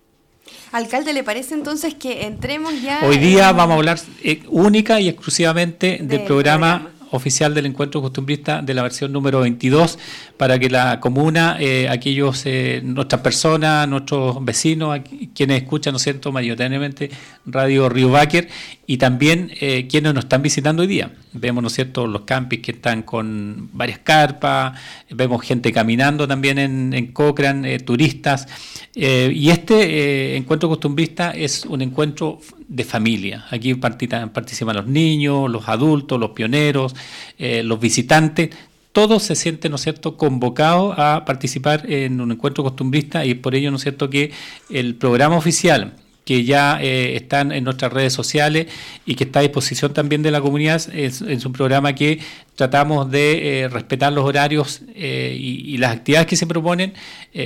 Alcalde, 0.72 1.14
¿le 1.14 1.24
parece 1.24 1.54
entonces 1.54 1.96
que 1.96 2.26
entremos 2.26 2.82
ya? 2.82 3.00
Hoy 3.04 3.18
día 3.18 3.52
vamos 3.52 3.76
a 3.76 3.78
hablar 3.78 4.00
eh, 4.24 4.44
única 4.48 5.00
y 5.00 5.08
exclusivamente 5.08 6.00
del 6.02 6.24
programa, 6.24 6.90
oficial 7.12 7.54
del 7.54 7.66
encuentro 7.66 8.02
costumbrista 8.02 8.62
de 8.62 8.74
la 8.74 8.84
versión 8.84 9.12
número 9.14 9.40
22 9.42 9.98
para 10.36 10.60
que 10.60 10.70
la 10.70 11.00
comuna, 11.00 11.58
eh, 11.60 11.88
aquellos, 11.90 12.44
eh, 12.46 12.82
nuestras 12.84 13.22
personas, 13.22 13.88
nuestros 13.88 14.44
vecinos, 14.44 15.00
quienes 15.34 15.64
escuchan, 15.64 15.94
¿no 15.94 15.98
es 15.98 16.04
cierto?, 16.04 16.32
mayoritariamente 16.32 17.10
Radio 17.46 17.88
Río 17.90 18.10
Báquer 18.10 18.50
y 18.88 18.98
también 18.98 19.51
eh, 19.60 19.86
quienes 19.88 20.13
nos 20.13 20.24
están 20.24 20.41
visitando 20.41 20.82
hoy 20.82 20.88
día. 20.88 21.12
Vemos, 21.34 21.62
¿no 21.62 21.70
cierto?, 21.70 22.08
los 22.08 22.22
campings 22.22 22.63
que 22.63 22.72
están 22.72 23.03
con 23.03 23.70
varias 23.74 24.00
carpas, 24.00 24.79
vemos 25.12 25.44
gente 25.44 25.72
caminando 25.72 26.27
también 26.27 26.58
en, 26.58 26.94
en 26.94 27.12
Cochrane, 27.12 27.77
turistas. 27.79 28.48
y 28.96 29.50
este 29.50 30.36
encuentro 30.38 30.70
costumbrista 30.70 31.32
es 31.32 31.65
un 31.65 31.82
encuentro 31.82 32.39
de 32.67 32.84
familia. 32.84 33.46
Aquí 33.50 33.74
participan 33.75 34.75
los 34.75 34.88
niños, 34.88 35.50
los 35.50 35.67
adultos, 35.70 36.20
los 36.20 36.32
pioneros, 36.32 36.96
eh, 37.38 37.63
los 37.63 37.79
visitantes. 37.79 38.50
Todos 38.91 39.24
se 39.24 39.36
sienten, 39.36 39.72
¿no 39.72 39.75
es 39.75 39.82
cierto?, 39.82 40.17
convocados 40.17 40.96
a 40.98 41.24
participar 41.25 41.89
en 41.91 42.20
un 42.20 42.32
encuentro 42.32 42.63
costumbrista 42.63 43.25
y 43.25 43.36
por 43.36 43.53
ello, 43.56 43.70
¿no 43.70 43.77
es 43.77 43.84
cierto?, 43.84 44.10
que 44.10 44.32
el 44.70 44.96
programa 44.96 45.38
oficial 45.38 45.94
que 46.28 46.44
ya 46.44 46.78
eh, 46.82 47.16
están 47.16 47.54
en 47.54 47.64
nuestras 47.64 47.94
redes 47.94 48.12
sociales 48.12 48.68
y 49.06 49.16
que 49.16 49.24
está 49.24 49.40
a 49.40 49.44
disposición 49.44 49.94
también 49.94 50.22
de 50.22 50.30
la 50.30 50.42
comunidad. 50.42 50.82
Es, 50.94 51.22
un 51.22 51.54
programa 51.54 51.96
que 51.96 52.20
tratamos 52.56 53.10
de 53.10 53.62
eh, 53.62 53.70
respetar 53.70 54.12
los 54.12 54.26
horarios 54.26 54.82
y, 54.94 55.74
y, 55.74 55.78
las 55.78 55.96
actividades 55.96 56.28
que 56.28 56.36
se 56.36 56.46
proponen, 56.46 56.94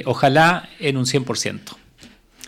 ojalá 0.06 0.68
en 0.80 0.98
un 0.98 1.06
100%. 1.06 1.81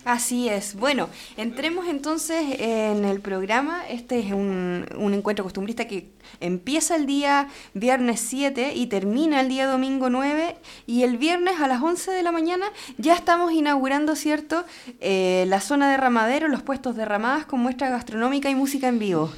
Así 0.05 0.49
es. 0.49 0.75
Bueno, 0.75 1.07
entremos 1.37 1.87
entonces 1.87 2.59
en 2.59 3.05
el 3.05 3.21
programa. 3.21 3.87
Este 3.87 4.19
es 4.19 4.33
un, 4.33 4.85
un, 4.97 5.13
encuentro 5.13 5.45
costumbrista 5.45 5.87
que 5.87 6.09
empieza 6.41 6.97
el 6.97 7.05
día 7.05 7.47
viernes 7.73 8.19
7 8.19 8.73
y 8.75 8.87
termina 8.87 9.39
el 9.39 9.47
día 9.47 9.65
domingo 9.65 10.09
9. 10.09 10.57
Y 10.87 11.03
el 11.03 11.17
viernes 11.17 11.61
a 11.61 11.67
las 11.67 11.81
11 11.81 12.11
de 12.11 12.21
la 12.21 12.33
mañana 12.33 12.65
ya 12.97 13.15
estamos 13.15 13.53
inaugurando, 13.53 14.15
¿cierto?, 14.15 14.65
eh, 14.99 15.45
la 15.47 15.61
zona 15.61 15.89
de 15.89 15.97
ramadero, 15.97 16.49
los 16.49 16.63
puestos 16.63 16.97
de 16.97 17.05
ramadas 17.05 17.45
con 17.45 17.61
muestra 17.61 17.89
gastronómica 17.89 18.49
y 18.49 18.55
música 18.55 18.89
en 18.89 18.99
vivo. 18.99 19.31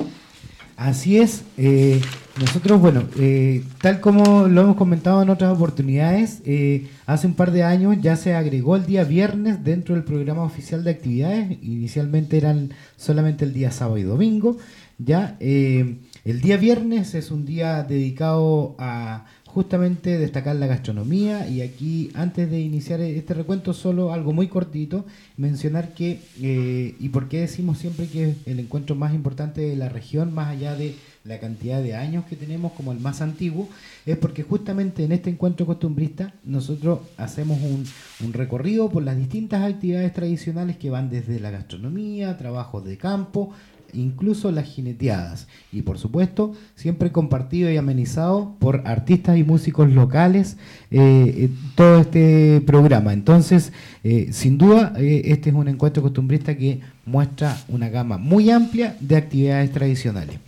Así 0.77 1.17
es. 1.17 1.43
Eh, 1.57 2.01
nosotros, 2.39 2.81
bueno, 2.81 3.03
eh, 3.17 3.63
tal 3.81 4.01
como 4.01 4.47
lo 4.47 4.61
hemos 4.61 4.75
comentado 4.75 5.23
en 5.23 5.29
otras 5.29 5.55
oportunidades, 5.55 6.41
eh, 6.45 6.87
hace 7.05 7.27
un 7.27 7.33
par 7.33 7.51
de 7.51 7.63
años 7.63 7.95
ya 8.01 8.17
se 8.17 8.35
agregó 8.35 8.75
el 8.75 8.85
día 8.85 9.05
viernes 9.05 9.63
dentro 9.63 9.95
del 9.95 10.03
programa 10.03 10.43
oficial 10.43 10.83
de 10.83 10.91
actividades. 10.91 11.57
Inicialmente 11.61 12.37
eran 12.37 12.71
solamente 12.97 13.45
el 13.45 13.53
día 13.53 13.71
sábado 13.71 13.97
y 13.97 14.03
domingo. 14.03 14.57
Ya 14.97 15.37
el 15.39 16.41
día 16.41 16.55
viernes 16.55 17.15
es 17.15 17.29
un 17.29 17.45
día 17.45 17.83
dedicado 17.83 18.75
a 18.79 19.25
justamente 19.55 20.17
destacar 20.17 20.57
la 20.57 20.67
gastronomía 20.67 21.47
y 21.47 21.61
aquí 21.61 22.11
antes 22.13 22.51
de 22.51 22.59
iniciar 22.59 22.99
este 22.99 23.33
recuento 23.33 23.71
solo 23.71 24.11
algo 24.11 24.33
muy 24.33 24.49
cortito, 24.49 25.05
mencionar 25.37 25.93
que 25.93 26.19
eh, 26.41 26.93
y 26.99 27.07
por 27.07 27.29
qué 27.29 27.39
decimos 27.39 27.77
siempre 27.77 28.07
que 28.07 28.31
es 28.31 28.35
el 28.47 28.59
encuentro 28.59 28.97
más 28.97 29.13
importante 29.13 29.61
de 29.61 29.77
la 29.77 29.87
región, 29.87 30.33
más 30.33 30.49
allá 30.49 30.75
de 30.75 30.95
la 31.23 31.39
cantidad 31.39 31.81
de 31.81 31.95
años 31.95 32.25
que 32.25 32.35
tenemos 32.35 32.73
como 32.73 32.91
el 32.91 32.99
más 32.99 33.21
antiguo, 33.21 33.69
es 34.05 34.17
porque 34.17 34.43
justamente 34.43 35.05
en 35.05 35.13
este 35.13 35.29
encuentro 35.29 35.65
costumbrista 35.65 36.33
nosotros 36.43 36.99
hacemos 37.15 37.57
un, 37.61 37.85
un 38.25 38.33
recorrido 38.33 38.89
por 38.89 39.03
las 39.03 39.15
distintas 39.15 39.63
actividades 39.63 40.11
tradicionales 40.11 40.75
que 40.75 40.89
van 40.89 41.09
desde 41.09 41.39
la 41.39 41.51
gastronomía, 41.51 42.37
trabajos 42.37 42.83
de 42.83 42.97
campo, 42.97 43.53
incluso 43.95 44.51
las 44.51 44.65
jineteadas. 44.65 45.47
Y 45.71 45.81
por 45.81 45.97
supuesto, 45.97 46.53
siempre 46.75 47.11
compartido 47.11 47.71
y 47.71 47.77
amenizado 47.77 48.55
por 48.59 48.83
artistas 48.85 49.37
y 49.37 49.43
músicos 49.43 49.89
locales 49.91 50.57
eh, 50.91 51.49
todo 51.75 51.99
este 51.99 52.61
programa. 52.65 53.13
Entonces, 53.13 53.71
eh, 54.03 54.29
sin 54.31 54.57
duda, 54.57 54.93
eh, 54.97 55.23
este 55.25 55.49
es 55.49 55.55
un 55.55 55.67
encuentro 55.67 56.03
costumbrista 56.03 56.55
que 56.55 56.81
muestra 57.05 57.57
una 57.67 57.89
gama 57.89 58.17
muy 58.17 58.49
amplia 58.49 58.95
de 58.99 59.15
actividades 59.15 59.71
tradicionales. 59.71 60.39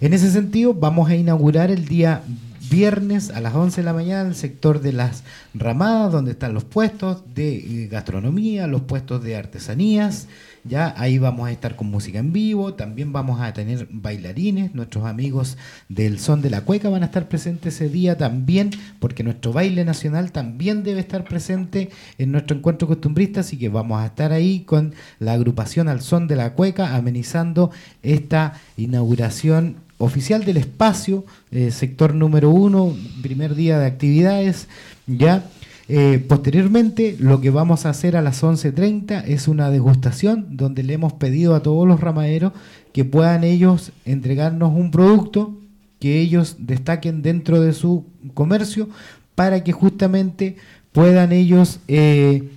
En 0.00 0.12
ese 0.12 0.30
sentido, 0.30 0.74
vamos 0.74 1.08
a 1.08 1.16
inaugurar 1.16 1.70
el 1.70 1.86
día 1.86 2.22
viernes 2.74 3.30
a 3.30 3.40
las 3.40 3.54
11 3.54 3.82
de 3.82 3.84
la 3.84 3.92
mañana 3.92 4.28
el 4.28 4.34
sector 4.34 4.80
de 4.80 4.92
las 4.92 5.22
ramadas, 5.54 6.10
donde 6.10 6.32
están 6.32 6.54
los 6.54 6.64
puestos 6.64 7.22
de 7.32 7.86
gastronomía, 7.88 8.66
los 8.66 8.82
puestos 8.82 9.22
de 9.22 9.36
artesanías, 9.36 10.26
ya 10.64 10.92
ahí 10.96 11.18
vamos 11.18 11.46
a 11.46 11.52
estar 11.52 11.76
con 11.76 11.86
música 11.86 12.18
en 12.18 12.32
vivo, 12.32 12.74
también 12.74 13.12
vamos 13.12 13.40
a 13.40 13.52
tener 13.52 13.86
bailarines, 13.92 14.74
nuestros 14.74 15.04
amigos 15.04 15.56
del 15.88 16.18
Son 16.18 16.42
de 16.42 16.50
la 16.50 16.62
Cueca 16.62 16.88
van 16.88 17.04
a 17.04 17.06
estar 17.06 17.28
presentes 17.28 17.76
ese 17.76 17.88
día 17.88 18.18
también, 18.18 18.70
porque 18.98 19.22
nuestro 19.22 19.52
baile 19.52 19.84
nacional 19.84 20.32
también 20.32 20.82
debe 20.82 20.98
estar 20.98 21.22
presente 21.22 21.90
en 22.18 22.32
nuestro 22.32 22.56
encuentro 22.56 22.88
costumbrista, 22.88 23.40
así 23.40 23.56
que 23.56 23.68
vamos 23.68 24.02
a 24.02 24.06
estar 24.06 24.32
ahí 24.32 24.60
con 24.60 24.94
la 25.20 25.34
agrupación 25.34 25.88
al 25.88 26.00
Son 26.00 26.26
de 26.26 26.34
la 26.34 26.54
Cueca 26.54 26.96
amenizando 26.96 27.70
esta 28.02 28.54
inauguración 28.76 29.83
oficial 30.04 30.44
del 30.44 30.58
espacio, 30.58 31.24
eh, 31.50 31.70
sector 31.70 32.14
número 32.14 32.50
uno, 32.50 32.94
primer 33.22 33.54
día 33.54 33.78
de 33.78 33.86
actividades, 33.86 34.68
ya. 35.06 35.44
Eh, 35.88 36.24
posteriormente, 36.26 37.16
lo 37.18 37.40
que 37.40 37.50
vamos 37.50 37.84
a 37.84 37.90
hacer 37.90 38.16
a 38.16 38.22
las 38.22 38.42
11.30 38.42 39.24
es 39.26 39.48
una 39.48 39.70
degustación 39.70 40.56
donde 40.56 40.82
le 40.82 40.94
hemos 40.94 41.12
pedido 41.12 41.54
a 41.54 41.62
todos 41.62 41.86
los 41.86 42.00
ramaderos 42.00 42.52
que 42.92 43.04
puedan 43.04 43.44
ellos 43.44 43.92
entregarnos 44.06 44.72
un 44.74 44.90
producto 44.90 45.58
que 46.00 46.20
ellos 46.20 46.56
destaquen 46.58 47.22
dentro 47.22 47.60
de 47.60 47.72
su 47.72 48.04
comercio 48.34 48.88
para 49.34 49.64
que 49.64 49.72
justamente 49.72 50.56
puedan 50.92 51.32
ellos 51.32 51.80
eh, 51.88 52.48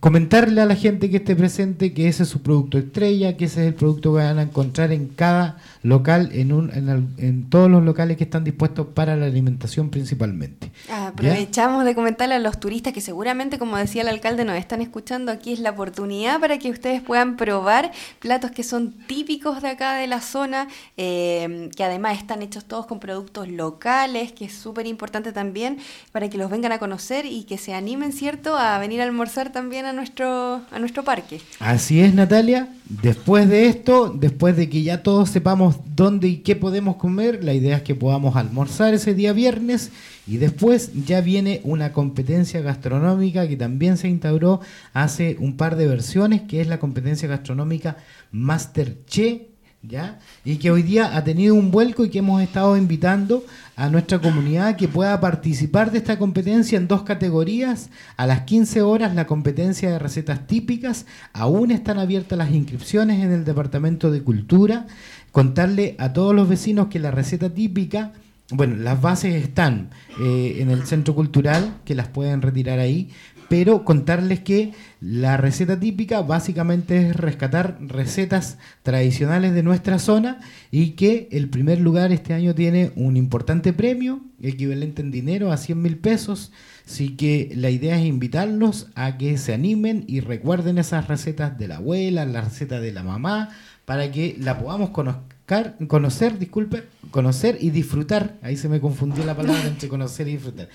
comentarle 0.00 0.60
a 0.60 0.66
la 0.66 0.74
gente 0.74 1.08
que 1.08 1.18
esté 1.18 1.36
presente 1.36 1.94
que 1.94 2.08
ese 2.08 2.24
es 2.24 2.28
su 2.28 2.42
producto 2.42 2.76
estrella, 2.76 3.36
que 3.36 3.46
ese 3.46 3.62
es 3.62 3.68
el 3.68 3.74
producto 3.74 4.12
que 4.12 4.18
van 4.18 4.38
a 4.38 4.42
encontrar 4.42 4.92
en 4.92 5.06
cada 5.06 5.58
local, 5.84 6.30
en, 6.32 6.50
un, 6.50 6.70
en, 7.18 7.50
todos 7.50 7.70
los 7.70 7.84
locales 7.84 8.16
que 8.16 8.24
están 8.24 8.42
dispuestos 8.42 8.86
para 8.94 9.16
la 9.16 9.26
alimentación 9.26 9.90
principalmente. 9.90 10.72
Aprovechamos 10.90 11.84
de 11.84 11.94
comentarle 11.94 12.34
a 12.34 12.38
los 12.38 12.58
turistas 12.58 12.94
que 12.94 13.02
seguramente, 13.02 13.58
como 13.58 13.76
decía 13.76 14.00
el 14.00 14.08
alcalde, 14.08 14.46
nos 14.46 14.56
están 14.56 14.80
escuchando, 14.80 15.30
aquí 15.30 15.52
es 15.52 15.60
la 15.60 15.70
oportunidad 15.70 16.40
para 16.40 16.58
que 16.58 16.70
ustedes 16.70 17.02
puedan 17.02 17.36
probar 17.36 17.92
platos 18.18 18.50
que 18.50 18.62
son 18.62 18.92
típicos 19.06 19.60
de 19.60 19.68
acá 19.68 19.96
de 19.96 20.06
la 20.06 20.22
zona, 20.22 20.68
eh, 20.96 21.68
que 21.76 21.84
además 21.84 22.16
están 22.16 22.40
hechos 22.40 22.64
todos 22.64 22.86
con 22.86 22.98
productos 22.98 23.48
locales, 23.48 24.32
que 24.32 24.46
es 24.46 24.54
súper 24.54 24.86
importante 24.86 25.32
también 25.32 25.76
para 26.12 26.30
que 26.30 26.38
los 26.38 26.50
vengan 26.50 26.72
a 26.72 26.78
conocer 26.78 27.26
y 27.26 27.44
que 27.44 27.58
se 27.58 27.74
animen, 27.74 28.14
¿cierto?, 28.14 28.56
a 28.56 28.78
venir 28.78 29.02
a 29.02 29.04
almorzar 29.04 29.52
también 29.52 29.84
a 29.84 29.92
nuestro, 29.92 30.62
a 30.70 30.78
nuestro 30.78 31.04
parque. 31.04 31.42
Así 31.60 32.00
es, 32.00 32.14
Natalia. 32.14 32.68
Después 32.86 33.48
de 33.50 33.66
esto, 33.66 34.08
después 34.08 34.56
de 34.56 34.70
que 34.70 34.82
ya 34.82 35.02
todos 35.02 35.28
sepamos 35.28 35.73
dónde 35.94 36.28
y 36.28 36.36
qué 36.38 36.56
podemos 36.56 36.96
comer, 36.96 37.44
la 37.44 37.54
idea 37.54 37.78
es 37.78 37.82
que 37.82 37.94
podamos 37.94 38.36
almorzar 38.36 38.94
ese 38.94 39.14
día 39.14 39.32
viernes 39.32 39.90
y 40.26 40.38
después 40.38 40.90
ya 41.06 41.20
viene 41.20 41.60
una 41.64 41.92
competencia 41.92 42.60
gastronómica 42.60 43.48
que 43.48 43.56
también 43.56 43.96
se 43.96 44.08
instauró 44.08 44.60
hace 44.92 45.36
un 45.38 45.56
par 45.56 45.76
de 45.76 45.86
versiones, 45.86 46.42
que 46.42 46.60
es 46.60 46.66
la 46.66 46.78
competencia 46.78 47.28
gastronómica 47.28 47.96
Master 48.30 49.04
Che 49.06 49.54
¿ya? 49.88 50.18
Y 50.44 50.56
que 50.56 50.70
hoy 50.70 50.82
día 50.82 51.16
ha 51.16 51.24
tenido 51.24 51.54
un 51.54 51.70
vuelco 51.70 52.04
y 52.04 52.10
que 52.10 52.18
hemos 52.18 52.42
estado 52.42 52.76
invitando 52.76 53.44
a 53.76 53.88
nuestra 53.88 54.18
comunidad 54.18 54.76
que 54.76 54.88
pueda 54.88 55.20
participar 55.20 55.90
de 55.90 55.98
esta 55.98 56.18
competencia 56.18 56.78
en 56.78 56.88
dos 56.88 57.02
categorías. 57.02 57.90
A 58.16 58.26
las 58.26 58.42
15 58.42 58.82
horas 58.82 59.14
la 59.14 59.26
competencia 59.26 59.90
de 59.90 59.98
recetas 59.98 60.46
típicas, 60.46 61.06
aún 61.32 61.70
están 61.70 61.98
abiertas 61.98 62.38
las 62.38 62.50
inscripciones 62.50 63.22
en 63.22 63.32
el 63.32 63.44
Departamento 63.44 64.10
de 64.10 64.22
Cultura. 64.22 64.86
Contarle 65.34 65.96
a 65.98 66.12
todos 66.12 66.32
los 66.32 66.48
vecinos 66.48 66.86
que 66.86 67.00
la 67.00 67.10
receta 67.10 67.52
típica, 67.52 68.12
bueno, 68.52 68.76
las 68.76 69.02
bases 69.02 69.34
están 69.34 69.90
eh, 70.22 70.58
en 70.60 70.70
el 70.70 70.86
Centro 70.86 71.16
Cultural, 71.16 71.78
que 71.84 71.96
las 71.96 72.06
pueden 72.06 72.40
retirar 72.40 72.78
ahí, 72.78 73.10
pero 73.48 73.84
contarles 73.84 74.38
que 74.38 74.74
la 75.00 75.36
receta 75.36 75.80
típica 75.80 76.22
básicamente 76.22 77.08
es 77.08 77.16
rescatar 77.16 77.78
recetas 77.80 78.58
tradicionales 78.84 79.54
de 79.54 79.64
nuestra 79.64 79.98
zona 79.98 80.38
y 80.70 80.90
que 80.90 81.28
el 81.32 81.48
primer 81.48 81.80
lugar 81.80 82.12
este 82.12 82.32
año 82.32 82.54
tiene 82.54 82.92
un 82.94 83.16
importante 83.16 83.72
premio, 83.72 84.20
equivalente 84.40 85.02
en 85.02 85.10
dinero 85.10 85.50
a 85.50 85.56
100 85.56 85.82
mil 85.82 85.96
pesos, 85.98 86.52
así 86.86 87.16
que 87.16 87.50
la 87.56 87.70
idea 87.70 87.98
es 87.98 88.06
invitarlos 88.06 88.86
a 88.94 89.18
que 89.18 89.36
se 89.36 89.52
animen 89.52 90.04
y 90.06 90.20
recuerden 90.20 90.78
esas 90.78 91.08
recetas 91.08 91.58
de 91.58 91.66
la 91.66 91.78
abuela, 91.78 92.24
la 92.24 92.42
receta 92.42 92.78
de 92.78 92.92
la 92.92 93.02
mamá, 93.02 93.50
para 93.84 94.10
que 94.10 94.36
la 94.40 94.58
podamos 94.58 94.90
conocer, 94.90 95.74
conocer, 95.86 96.38
disculpe, 96.38 96.84
conocer 97.10 97.58
y 97.60 97.70
disfrutar. 97.70 98.34
Ahí 98.42 98.56
se 98.56 98.68
me 98.68 98.80
confundió 98.80 99.24
la 99.24 99.36
palabra 99.36 99.66
entre 99.66 99.88
conocer 99.88 100.28
y 100.28 100.32
disfrutar. 100.32 100.68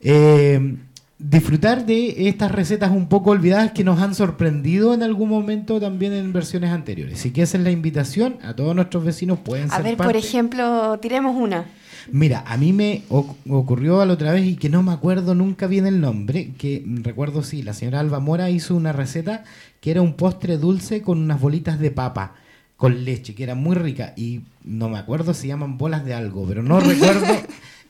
Eh, 0.00 0.76
disfrutar 1.18 1.84
de 1.84 2.28
estas 2.28 2.52
recetas 2.52 2.92
un 2.92 3.08
poco 3.08 3.30
olvidadas 3.30 3.72
que 3.72 3.82
nos 3.82 4.00
han 4.00 4.14
sorprendido 4.14 4.94
en 4.94 5.02
algún 5.02 5.28
momento 5.28 5.80
también 5.80 6.12
en 6.12 6.32
versiones 6.32 6.70
anteriores. 6.70 7.18
Así 7.18 7.32
que 7.32 7.42
esa 7.42 7.58
es 7.58 7.64
la 7.64 7.70
invitación 7.70 8.38
a 8.42 8.54
todos 8.54 8.74
nuestros 8.74 9.04
vecinos 9.04 9.40
pueden 9.40 9.70
a 9.70 9.76
ser 9.76 9.84
ver, 9.84 9.96
por 9.96 10.16
ejemplo, 10.16 10.98
tiremos 11.00 11.36
una. 11.36 11.66
Mira, 12.12 12.44
a 12.46 12.56
mí 12.56 12.72
me 12.72 13.02
ocurrió 13.08 14.04
la 14.04 14.14
otra 14.14 14.32
vez 14.32 14.46
y 14.46 14.56
que 14.56 14.68
no 14.68 14.82
me 14.82 14.92
acuerdo 14.92 15.34
nunca 15.34 15.66
bien 15.66 15.86
el 15.86 16.00
nombre, 16.00 16.52
que 16.58 16.84
recuerdo 17.02 17.42
sí, 17.42 17.62
la 17.62 17.74
señora 17.74 18.00
Alba 18.00 18.20
Mora 18.20 18.50
hizo 18.50 18.74
una 18.74 18.92
receta 18.92 19.44
que 19.80 19.90
era 19.90 20.02
un 20.02 20.14
postre 20.14 20.58
dulce 20.58 21.02
con 21.02 21.18
unas 21.18 21.40
bolitas 21.40 21.78
de 21.78 21.90
papa 21.90 22.34
con 22.76 23.04
leche, 23.04 23.34
que 23.34 23.42
era 23.42 23.54
muy 23.54 23.74
rica 23.74 24.14
y 24.16 24.42
no 24.64 24.88
me 24.88 24.98
acuerdo 24.98 25.34
si 25.34 25.48
llaman 25.48 25.78
bolas 25.78 26.04
de 26.04 26.14
algo, 26.14 26.46
pero 26.46 26.62
no 26.62 26.80
recuerdo 26.80 27.26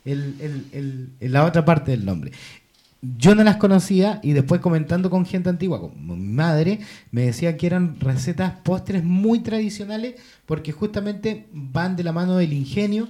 la 1.20 1.44
otra 1.44 1.64
parte 1.64 1.90
del 1.90 2.04
nombre 2.04 2.32
yo 3.00 3.34
no 3.34 3.44
las 3.44 3.56
conocía 3.56 4.18
y 4.22 4.32
después 4.32 4.60
comentando 4.60 5.08
con 5.08 5.24
gente 5.24 5.48
antigua, 5.48 5.80
como 5.80 6.16
mi 6.16 6.32
madre, 6.32 6.80
me 7.12 7.22
decía 7.22 7.56
que 7.56 7.66
eran 7.66 8.00
recetas 8.00 8.54
postres 8.64 9.04
muy 9.04 9.40
tradicionales 9.40 10.16
porque 10.46 10.72
justamente 10.72 11.46
van 11.52 11.94
de 11.96 12.02
la 12.02 12.12
mano 12.12 12.36
del 12.36 12.52
ingenio. 12.52 13.08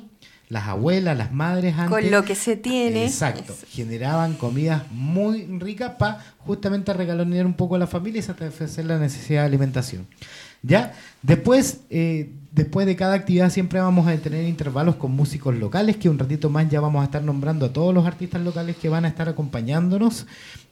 Las 0.48 0.66
abuelas, 0.66 1.16
las 1.16 1.32
madres 1.32 1.74
antes. 1.74 1.90
Con 1.90 2.10
lo 2.10 2.24
que 2.24 2.34
se 2.34 2.56
tiene. 2.56 3.04
Exacto. 3.04 3.54
Generaban 3.68 4.34
comidas 4.34 4.84
muy 4.90 5.44
ricas 5.58 5.92
para 5.98 6.24
justamente 6.38 6.92
regalonear 6.94 7.44
un 7.44 7.54
poco 7.54 7.74
a 7.74 7.78
la 7.78 7.86
familia 7.86 8.20
y 8.20 8.22
satisfacer 8.22 8.86
la 8.86 8.98
necesidad 8.98 9.42
de 9.42 9.46
alimentación. 9.46 10.06
¿Ya? 10.62 10.94
Después, 11.22 11.80
eh, 11.90 12.30
después 12.50 12.86
de 12.86 12.96
cada 12.96 13.14
actividad 13.14 13.50
siempre 13.50 13.80
vamos 13.80 14.06
a 14.06 14.16
tener 14.16 14.46
intervalos 14.46 14.96
con 14.96 15.12
músicos 15.12 15.54
locales, 15.54 15.96
que 15.96 16.08
un 16.08 16.18
ratito 16.18 16.50
más 16.50 16.68
ya 16.68 16.80
vamos 16.80 17.02
a 17.02 17.04
estar 17.04 17.22
nombrando 17.22 17.66
a 17.66 17.72
todos 17.72 17.94
los 17.94 18.06
artistas 18.06 18.42
locales 18.42 18.76
que 18.76 18.88
van 18.88 19.04
a 19.04 19.08
estar 19.08 19.28
acompañándonos. 19.28 20.26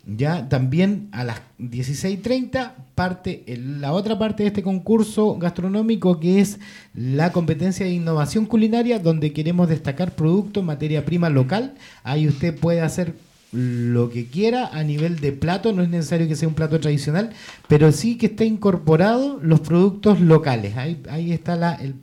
Ya 0.06 0.48
también 0.48 1.08
a 1.10 1.24
las 1.24 1.40
16.30 1.58 2.74
parte 2.94 3.44
la 3.58 3.92
otra 3.92 4.16
parte 4.18 4.44
de 4.44 4.48
este 4.48 4.62
concurso 4.62 5.36
gastronómico 5.36 6.20
que 6.20 6.40
es 6.40 6.60
la 6.94 7.32
competencia 7.32 7.84
de 7.84 7.92
innovación 7.92 8.46
culinaria 8.46 9.00
donde 9.00 9.32
queremos 9.32 9.68
destacar 9.68 10.14
productos, 10.14 10.62
materia 10.62 11.04
prima 11.04 11.28
local. 11.28 11.74
Ahí 12.04 12.28
usted 12.28 12.56
puede 12.56 12.82
hacer 12.82 13.14
lo 13.52 14.10
que 14.10 14.26
quiera 14.26 14.66
a 14.66 14.82
nivel 14.82 15.20
de 15.20 15.32
plato, 15.32 15.72
no 15.72 15.82
es 15.82 15.88
necesario 15.88 16.28
que 16.28 16.36
sea 16.36 16.48
un 16.48 16.54
plato 16.54 16.80
tradicional, 16.80 17.30
pero 17.68 17.92
sí 17.92 18.18
que 18.18 18.26
esté 18.26 18.44
incorporado 18.44 19.38
los 19.40 19.60
productos 19.60 20.20
locales. 20.20 20.76
Ahí, 20.76 21.32
está 21.32 21.74
el, 21.76 21.94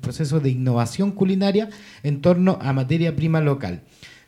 proceso 0.00 0.40
de 0.40 0.50
innovación 0.50 1.12
culinaria 1.12 1.68
en 2.02 2.20
torno 2.20 2.58
a 2.62 2.72
materia 2.72 3.16
prima 3.16 3.40
local. 3.40 3.82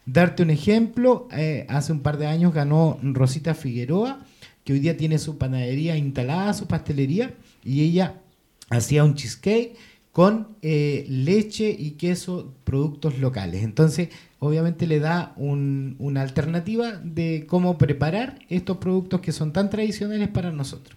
Darte 0.06 0.42
un 0.42 0.50
ejemplo, 0.50 1.28
eh, 1.32 1.66
hace 1.68 1.92
un 1.92 2.00
par 2.00 2.18
de 2.18 2.26
años 2.26 2.52
ganó 2.52 2.98
Rosita 3.02 3.54
Figueroa, 3.54 4.20
que 4.64 4.72
hoy 4.72 4.80
día 4.80 4.96
tiene 4.96 5.18
su 5.18 5.38
panadería 5.38 5.96
instalada, 5.96 6.52
su 6.54 6.66
pastelería, 6.66 7.34
y 7.64 7.82
ella 7.82 8.20
hacía 8.68 9.04
un 9.04 9.14
cheesecake 9.14 9.76
con 10.14 10.46
eh, 10.62 11.06
leche 11.08 11.74
y 11.76 11.90
queso, 11.98 12.54
productos 12.62 13.18
locales. 13.18 13.64
Entonces, 13.64 14.10
obviamente 14.38 14.86
le 14.86 15.00
da 15.00 15.34
una 15.36 16.22
alternativa 16.22 16.92
de 17.02 17.46
cómo 17.48 17.78
preparar 17.78 18.38
estos 18.48 18.76
productos 18.76 19.20
que 19.20 19.32
son 19.32 19.52
tan 19.52 19.70
tradicionales 19.70 20.28
para 20.28 20.52
nosotros. 20.52 20.96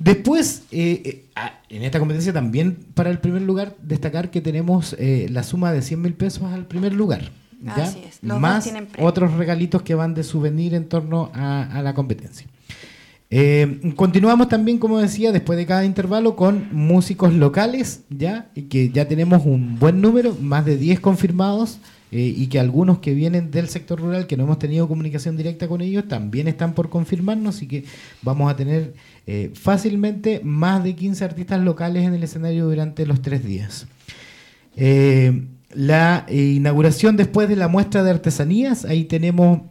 Después, 0.00 0.64
eh, 0.72 1.00
eh, 1.04 1.24
ah, 1.36 1.60
en 1.68 1.84
esta 1.84 2.00
competencia 2.00 2.32
también 2.32 2.74
para 2.94 3.08
el 3.08 3.20
primer 3.20 3.42
lugar, 3.42 3.76
destacar 3.80 4.32
que 4.32 4.40
tenemos 4.40 4.96
eh, 4.98 5.28
la 5.30 5.44
suma 5.44 5.70
de 5.70 5.80
100 5.80 6.02
mil 6.02 6.14
pesos 6.14 6.42
al 6.42 6.66
primer 6.66 6.92
lugar. 6.92 7.30
Más 7.60 8.68
otros 8.98 9.34
regalitos 9.34 9.82
que 9.82 9.94
van 9.94 10.12
de 10.12 10.24
souvenir 10.24 10.74
en 10.74 10.88
torno 10.88 11.30
a 11.34 11.80
la 11.84 11.94
competencia. 11.94 12.48
Eh, 13.28 13.92
continuamos 13.96 14.48
también, 14.48 14.78
como 14.78 14.98
decía, 14.98 15.32
después 15.32 15.58
de 15.58 15.66
cada 15.66 15.84
intervalo 15.84 16.36
con 16.36 16.68
músicos 16.72 17.32
locales, 17.34 18.02
ya 18.08 18.50
que 18.70 18.90
ya 18.90 19.08
tenemos 19.08 19.44
un 19.44 19.78
buen 19.78 20.00
número, 20.00 20.36
más 20.40 20.64
de 20.64 20.76
10 20.76 21.00
confirmados, 21.00 21.78
eh, 22.12 22.32
y 22.36 22.46
que 22.46 22.60
algunos 22.60 23.00
que 23.00 23.14
vienen 23.14 23.50
del 23.50 23.68
sector 23.68 24.00
rural, 24.00 24.28
que 24.28 24.36
no 24.36 24.44
hemos 24.44 24.60
tenido 24.60 24.86
comunicación 24.86 25.36
directa 25.36 25.66
con 25.66 25.80
ellos, 25.80 26.06
también 26.06 26.46
están 26.46 26.72
por 26.72 26.88
confirmarnos, 26.88 27.62
y 27.62 27.66
que 27.66 27.84
vamos 28.22 28.50
a 28.50 28.54
tener 28.54 28.94
eh, 29.26 29.50
fácilmente 29.54 30.40
más 30.44 30.84
de 30.84 30.94
15 30.94 31.24
artistas 31.24 31.60
locales 31.60 32.04
en 32.04 32.14
el 32.14 32.22
escenario 32.22 32.66
durante 32.66 33.06
los 33.06 33.22
tres 33.22 33.44
días. 33.44 33.88
la 35.74 36.26
inauguración 36.30 37.16
después 37.16 37.48
de 37.48 37.56
la 37.56 37.68
muestra 37.68 38.04
de 38.04 38.10
artesanías, 38.10 38.84
ahí 38.84 39.04
tenemos 39.04 39.62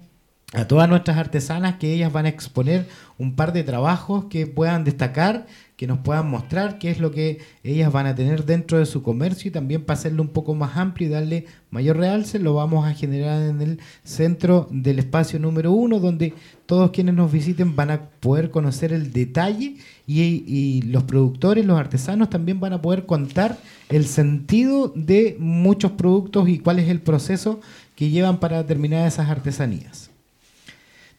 a 0.54 0.68
todas 0.68 0.88
nuestras 0.88 1.18
artesanas 1.18 1.76
que 1.76 1.94
ellas 1.94 2.14
van 2.14 2.26
a 2.26 2.30
exponer 2.30 2.88
un 3.18 3.36
par 3.36 3.52
de 3.52 3.64
trabajos 3.64 4.26
que 4.26 4.46
puedan 4.46 4.84
destacar, 4.84 5.48
que 5.76 5.88
nos 5.88 6.00
puedan 6.00 6.30
mostrar 6.30 6.78
qué 6.80 6.90
es 6.90 7.00
lo 7.00 7.12
que 7.12 7.40
ellas 7.64 7.92
van 7.92 8.06
a 8.06 8.16
tener 8.16 8.46
dentro 8.46 8.78
de 8.78 8.86
su 8.86 9.02
comercio 9.02 9.50
y 9.50 9.52
también 9.52 9.84
para 9.84 10.00
hacerlo 10.00 10.22
un 10.22 10.30
poco 10.30 10.54
más 10.54 10.78
amplio 10.78 11.08
y 11.08 11.12
darle 11.12 11.46
mayor 11.72 11.98
realce, 11.98 12.40
lo 12.40 12.54
vamos 12.54 12.86
a 12.86 12.94
generar 12.94 13.42
en 13.42 13.62
el 13.62 13.80
centro 14.04 14.68
del 14.72 15.00
espacio 15.00 15.40
número 15.40 15.72
uno, 15.72 16.00
donde 16.00 16.34
todos 16.66 16.92
quienes 16.92 17.16
nos 17.16 17.32
visiten 17.32 17.76
van 17.76 17.92
a 17.92 18.02
poder 18.20 18.52
conocer 18.52 18.94
el 18.94 19.12
detalle 19.12 19.78
y, 20.08 20.82
los 20.84 21.04
productores, 21.04 21.66
los 21.66 21.80
artesanos 21.80 22.30
también 22.30 22.60
van 22.60 22.74
a 22.74 22.82
poder 22.82 23.06
contar 23.06 23.58
el 23.90 24.06
sentido 24.06 24.94
de 24.96 25.36
muchos 25.40 25.92
productos 25.92 26.48
y 26.48 26.60
cuál 26.60 26.80
es 26.80 26.90
el 26.90 27.02
proceso 27.02 27.60
que 27.96 28.10
llevan 28.10 28.40
para 28.40 28.66
terminar 28.66 29.08
esas 29.08 29.30
artesanías. 29.30 30.05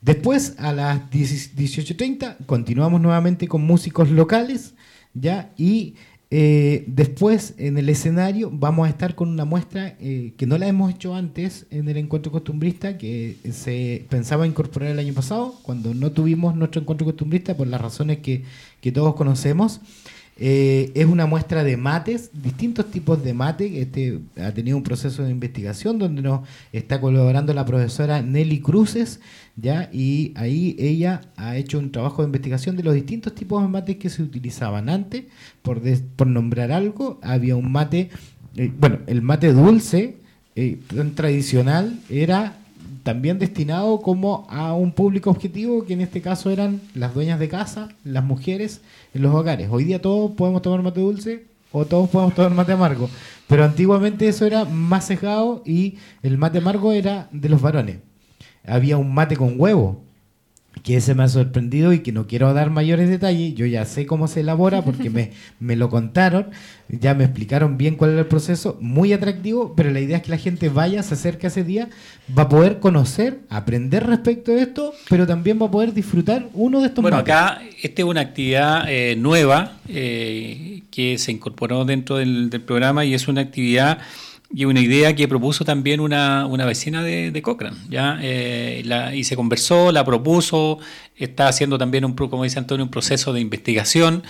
Después, 0.07 0.55
a 0.59 0.73
las 0.73 1.11
18.30, 1.11 2.37
continuamos 2.47 3.01
nuevamente 3.01 3.49
con 3.49 3.67
músicos 3.67 4.09
locales, 4.09 4.75
¿ya? 5.15 5.53
Y 5.57 5.97
eh, 6.31 6.85
después, 6.87 7.55
en 7.59 7.77
el 7.77 7.89
escenario, 7.89 8.49
vamos 8.53 8.87
a 8.87 8.91
estar 8.91 9.17
con 9.17 9.29
una 9.29 9.45
muestra 9.45 9.97
eh, 9.99 10.33
que 10.37 10.47
no 10.47 10.59
la 10.59 10.69
hemos 10.69 10.93
hecho 10.93 11.17
antes 11.17 11.67
en 11.73 11.89
el 11.89 11.97
encuentro 11.97 12.31
costumbrista, 12.31 12.97
que 12.99 13.37
se 13.51 14.07
pensaba 14.09 14.47
incorporar 14.47 14.93
el 14.93 15.01
año 15.01 15.13
pasado, 15.13 15.57
cuando 15.63 15.93
no 15.93 16.13
tuvimos 16.13 16.55
nuestro 16.55 16.83
encuentro 16.83 17.05
costumbrista, 17.05 17.57
por 17.57 17.67
las 17.67 17.81
razones 17.81 18.19
que, 18.19 18.45
que 18.81 18.93
todos 18.93 19.17
conocemos. 19.17 19.81
Eh, 20.39 20.93
es 20.95 21.07
una 21.07 21.25
muestra 21.25 21.65
de 21.65 21.79
mates, 21.79 22.31
distintos 22.35 22.91
tipos 22.91 23.25
de 23.25 23.33
mate. 23.33 23.81
Este 23.81 24.21
ha 24.37 24.53
tenido 24.53 24.77
un 24.77 24.83
proceso 24.83 25.23
de 25.23 25.31
investigación 25.31 25.99
donde 25.99 26.21
nos 26.21 26.47
está 26.73 27.01
colaborando 27.01 27.55
la 27.55 27.65
profesora 27.65 28.21
Nelly 28.21 28.61
Cruces, 28.61 29.21
¿ya? 29.57 29.89
y 29.93 30.33
ahí 30.37 30.77
ella 30.79 31.23
ha 31.37 31.57
hecho 31.57 31.79
un 31.79 31.91
trabajo 31.91 32.21
de 32.21 32.27
investigación 32.27 32.77
de 32.77 32.83
los 32.83 32.95
distintos 32.95 33.35
tipos 33.35 33.63
de 33.63 33.69
mates 33.69 33.97
que 33.97 34.11
se 34.11 34.23
utilizaban 34.23 34.91
antes. 34.91 35.25
Por, 35.63 35.81
por 36.17 36.27
nombrar 36.27 36.71
algo, 36.71 37.19
había 37.23 37.57
un 37.57 37.73
mate, 37.73 38.11
eh, 38.57 38.71
bueno, 38.79 38.99
el 39.07 39.23
mate 39.23 39.55
dulce, 39.55 40.17
eh, 40.55 40.79
tradicional, 41.15 41.99
era 42.11 42.59
también 43.07 43.39
destinado 43.39 44.01
como 44.01 44.49
a 44.51 44.73
un 44.73 44.91
público 44.91 45.31
objetivo 45.31 45.85
que 45.85 45.93
en 45.93 46.01
este 46.01 46.21
caso 46.21 46.51
eran 46.51 46.81
las 46.93 47.15
dueñas 47.15 47.39
de 47.39 47.49
casa, 47.49 47.89
las 48.03 48.25
mujeres 48.25 48.81
en 49.15 49.23
los 49.23 49.33
hogares. 49.33 49.69
Hoy 49.71 49.85
día 49.85 50.03
todos 50.03 50.33
podemos 50.33 50.61
tomar 50.61 50.83
mate 50.83 51.03
dulce 51.03 51.47
o 51.71 51.85
todos 51.85 52.11
podemos 52.11 52.35
tomar 52.35 52.51
mate 52.51 52.73
amargo, 52.73 53.09
pero 53.47 53.63
antiguamente 53.63 54.27
eso 54.27 54.45
era 54.45 54.65
más 54.65 55.05
sesgado 55.05 55.63
y 55.65 55.99
el 56.25 56.37
mate 56.37 56.59
amargo 56.59 56.91
era 56.91 57.29
de 57.31 57.49
los 57.49 57.63
varones. 57.63 57.99
Había 58.67 58.97
un 58.97 59.15
mate 59.15 59.37
con 59.37 59.55
huevo, 59.57 60.03
que 60.87 60.99
ese 60.99 61.17
me 61.17 61.25
ha 61.25 61.29
sorprendido 61.29 61.93
y 61.93 61.99
que 61.99 62.13
no 62.13 62.29
quiero 62.29 62.55
dar 62.55 62.71
mayores 62.71 63.11
detalles. 63.11 63.57
Yo 63.57 63.67
ya 63.67 63.85
sé 63.85 64.07
cómo 64.07 64.29
se 64.29 64.41
elabora 64.41 64.83
porque 64.83 65.11
me, 65.11 65.33
me, 65.59 65.75
lo 65.75 65.91
contaron, 65.91 66.47
ya 66.89 67.13
me 67.13 67.25
explicaron 67.25 67.77
bien 67.77 67.97
cuál 67.97 68.13
era 68.13 68.21
el 68.21 68.27
proceso, 68.27 68.79
muy 68.81 69.13
atractivo, 69.13 69.75
pero 69.75 69.91
la 69.91 69.99
idea 69.99 70.19
es 70.19 70.23
que 70.23 70.31
la 70.31 70.39
gente 70.39 70.69
vaya, 70.69 71.03
se 71.03 71.15
acerque 71.15 71.49
a 71.49 71.49
ese 71.49 71.65
día, 71.65 71.89
va 72.39 72.45
a 72.45 72.49
poder 72.49 72.79
conocer, 72.79 73.41
aprender 73.49 74.07
respecto 74.07 74.53
de 74.53 74.63
esto, 74.63 74.95
pero 75.09 75.27
también 75.27 75.61
va 75.61 75.67
a 75.67 75.71
poder 75.73 75.93
disfrutar 75.93 76.47
uno 76.55 76.81
de 76.81 76.87
estos 76.87 77.03
Bueno, 77.03 77.17
acá 77.17 77.61
esta 77.83 78.03
es 78.03 78.07
una 78.07 78.21
actividad 78.21 78.85
eh, 78.89 79.17
nueva 79.17 79.79
eh, 79.89 80.83
que 80.93 81.19
se 81.19 81.33
incorporó 81.33 81.85
dentro 81.85 82.19
del, 82.19 82.49
del 82.49 82.61
programa 82.61 83.05
y 83.05 83.13
es 83.13 83.27
una 83.27 83.41
actividad 83.41 83.99
y 84.55 84.65
una 84.65 84.81
idea 84.81 85.15
que 85.15 85.27
propuso 85.27 85.65
también 85.65 86.01
una, 86.01 86.47
una 86.47 86.65
vecina 86.65 87.03
de, 87.03 87.31
de 87.31 87.43
Cochrane, 87.43 87.77
¿ya? 87.89 88.19
Eh, 88.23 88.85
y 89.15 89.25
se 89.25 89.37
conversó, 89.37 89.93
la 89.93 90.05
propuso, 90.05 90.79
está 91.17 91.49
haciendo 91.49 91.79
también, 91.79 92.05
un, 92.05 92.15
como 92.15 92.45
dice 92.45 92.59
Antonio, 92.59 92.85
un 92.85 92.91
proceso 92.91 93.33
de 93.33 93.41
investigación. 93.41 94.23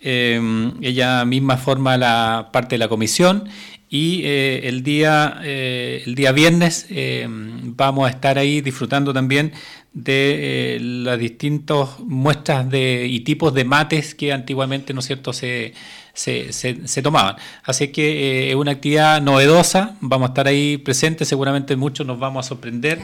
Eh, 0.00 0.70
ella 0.82 1.24
misma 1.24 1.56
forma 1.56 1.96
la 1.96 2.50
parte 2.52 2.74
de 2.74 2.78
la 2.78 2.88
comisión 2.88 3.48
y 3.88 4.20
eh, 4.24 4.62
el, 4.64 4.82
día, 4.82 5.40
el 5.42 6.14
día 6.14 6.32
viernes 6.32 6.86
vamos 7.28 8.06
a 8.06 8.10
estar 8.10 8.36
ahí 8.36 8.60
disfrutando 8.60 9.14
también 9.14 9.52
de 9.94 10.78
las 10.80 11.18
distintas 11.18 12.00
muestras 12.00 12.68
de, 12.68 13.06
y 13.06 13.20
tipos 13.20 13.54
de 13.54 13.64
mates 13.64 14.14
que 14.14 14.32
antiguamente, 14.32 14.92
¿no 14.92 15.00
es 15.00 15.06
cierto?, 15.06 15.32
se, 15.32 15.72
se, 16.14 16.52
se, 16.52 17.02
tomaban. 17.02 17.36
Así 17.64 17.88
que 17.88 18.50
es 18.50 18.54
una 18.54 18.72
actividad 18.72 19.20
novedosa, 19.20 19.96
vamos 20.00 20.28
a 20.28 20.30
estar 20.30 20.46
ahí 20.46 20.78
presentes, 20.78 21.28
seguramente 21.28 21.76
muchos 21.76 22.06
nos 22.06 22.18
vamos 22.18 22.46
a 22.46 22.48
sorprender 22.48 23.00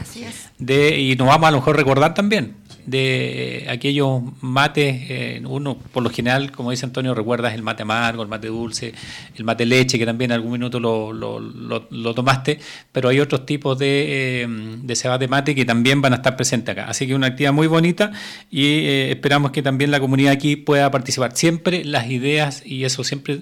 de, 0.57 0.99
y 0.99 1.15
nos 1.15 1.27
vamos 1.27 1.47
a 1.47 1.51
lo 1.51 1.57
mejor 1.57 1.75
recordar 1.75 2.13
también 2.13 2.55
de 2.85 3.67
aquellos 3.69 4.21
mates, 4.41 5.05
eh, 5.09 5.41
uno 5.45 5.77
por 5.77 6.03
lo 6.03 6.09
general, 6.09 6.51
como 6.51 6.71
dice 6.71 6.85
Antonio, 6.85 7.13
recuerdas 7.13 7.53
el 7.53 7.63
mate 7.63 7.83
amargo, 7.83 8.23
el 8.23 8.29
mate 8.29 8.47
dulce, 8.47 8.93
el 9.35 9.43
mate 9.43 9.65
leche, 9.65 9.97
que 9.97 10.05
también 10.05 10.31
en 10.31 10.35
algún 10.35 10.53
minuto 10.53 10.79
lo, 10.79 11.13
lo, 11.13 11.39
lo, 11.39 12.13
tomaste, 12.13 12.59
pero 12.91 13.09
hay 13.09 13.19
otros 13.19 13.45
tipos 13.45 13.77
de, 13.77 14.43
eh, 14.43 14.47
de 14.47 15.17
de 15.19 15.27
mate 15.27 15.55
que 15.55 15.65
también 15.65 16.01
van 16.01 16.13
a 16.13 16.17
estar 16.17 16.35
presentes 16.35 16.73
acá. 16.73 16.85
Así 16.87 17.07
que 17.07 17.15
una 17.15 17.27
actividad 17.27 17.53
muy 17.53 17.67
bonita 17.67 18.11
y 18.49 18.65
eh, 18.65 19.11
esperamos 19.11 19.51
que 19.51 19.61
también 19.61 19.91
la 19.91 19.99
comunidad 19.99 20.33
aquí 20.33 20.55
pueda 20.55 20.89
participar. 20.91 21.35
Siempre 21.35 21.83
las 21.85 22.09
ideas, 22.09 22.63
y 22.65 22.83
eso 22.85 23.03
siempre 23.03 23.41